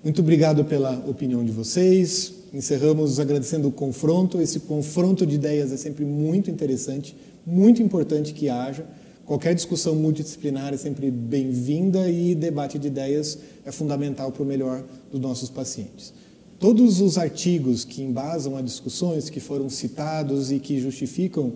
Muito 0.04 0.22
obrigado 0.22 0.65
pela 0.65 1.04
opinião 1.08 1.43
de 1.43 1.52
vocês. 1.52 2.34
Encerramos 2.53 3.19
agradecendo 3.19 3.67
o 3.67 3.71
confronto. 3.71 4.41
Esse 4.41 4.62
confronto 4.62 5.25
de 5.25 5.36
ideias 5.36 5.71
é 5.71 5.77
sempre 5.77 6.05
muito 6.05 6.49
interessante, 6.49 7.15
muito 7.45 7.81
importante 7.81 8.33
que 8.33 8.49
haja. 8.49 8.86
Qualquer 9.25 9.53
discussão 9.53 9.93
multidisciplinar 9.93 10.73
é 10.73 10.77
sempre 10.77 11.12
bem-vinda 11.12 12.10
e 12.10 12.33
debate 12.33 12.79
de 12.79 12.88
ideias 12.88 13.38
é 13.65 13.71
fundamental 13.71 14.31
para 14.31 14.43
o 14.43 14.45
melhor 14.45 14.83
dos 15.12 15.19
nossos 15.19 15.49
pacientes. 15.49 16.13
Todos 16.57 17.01
os 17.01 17.17
artigos 17.17 17.83
que 17.83 18.01
embasam 18.01 18.55
as 18.55 18.63
discussões 18.63 19.29
que 19.29 19.41
foram 19.41 19.69
citados 19.69 20.51
e 20.51 20.60
que 20.60 20.79
justificam 20.79 21.53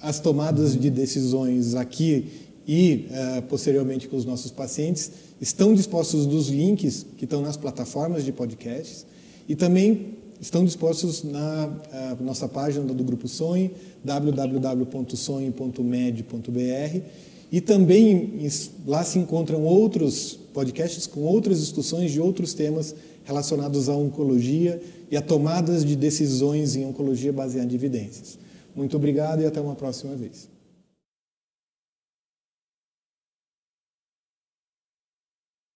as 0.00 0.18
tomadas 0.18 0.78
de 0.78 0.88
decisões 0.90 1.74
aqui 1.74 2.26
e 2.66 3.06
uh, 3.10 3.42
posteriormente 3.42 4.08
com 4.08 4.16
os 4.16 4.24
nossos 4.24 4.50
pacientes 4.50 5.12
estão 5.40 5.74
dispostos 5.74 6.26
nos 6.26 6.48
links 6.48 7.04
que 7.18 7.24
estão 7.24 7.42
nas 7.42 7.56
plataformas 7.56 8.24
de 8.24 8.32
podcasts 8.32 9.04
e 9.48 9.56
também 9.56 10.14
estão 10.40 10.64
dispostos 10.64 11.22
na 11.22 11.70
nossa 12.20 12.48
página 12.48 12.84
do 12.84 13.04
Grupo 13.04 13.28
Sonhe, 13.28 13.70
www.sonhe.med.br 14.02 17.00
e 17.52 17.60
também 17.60 18.48
lá 18.86 19.04
se 19.04 19.18
encontram 19.18 19.62
outros 19.62 20.38
podcasts 20.52 21.06
com 21.06 21.20
outras 21.20 21.60
discussões 21.60 22.12
de 22.12 22.20
outros 22.20 22.52
temas 22.52 22.94
relacionados 23.24 23.88
à 23.88 23.96
oncologia 23.96 24.80
e 25.10 25.16
a 25.16 25.22
tomadas 25.22 25.84
de 25.84 25.96
decisões 25.96 26.76
em 26.76 26.84
oncologia 26.84 27.32
baseada 27.32 27.72
em 27.72 27.74
evidências. 27.74 28.38
Muito 28.74 28.96
obrigado 28.96 29.40
e 29.40 29.46
até 29.46 29.60
uma 29.60 29.74
próxima 29.74 30.14
vez. 30.16 30.53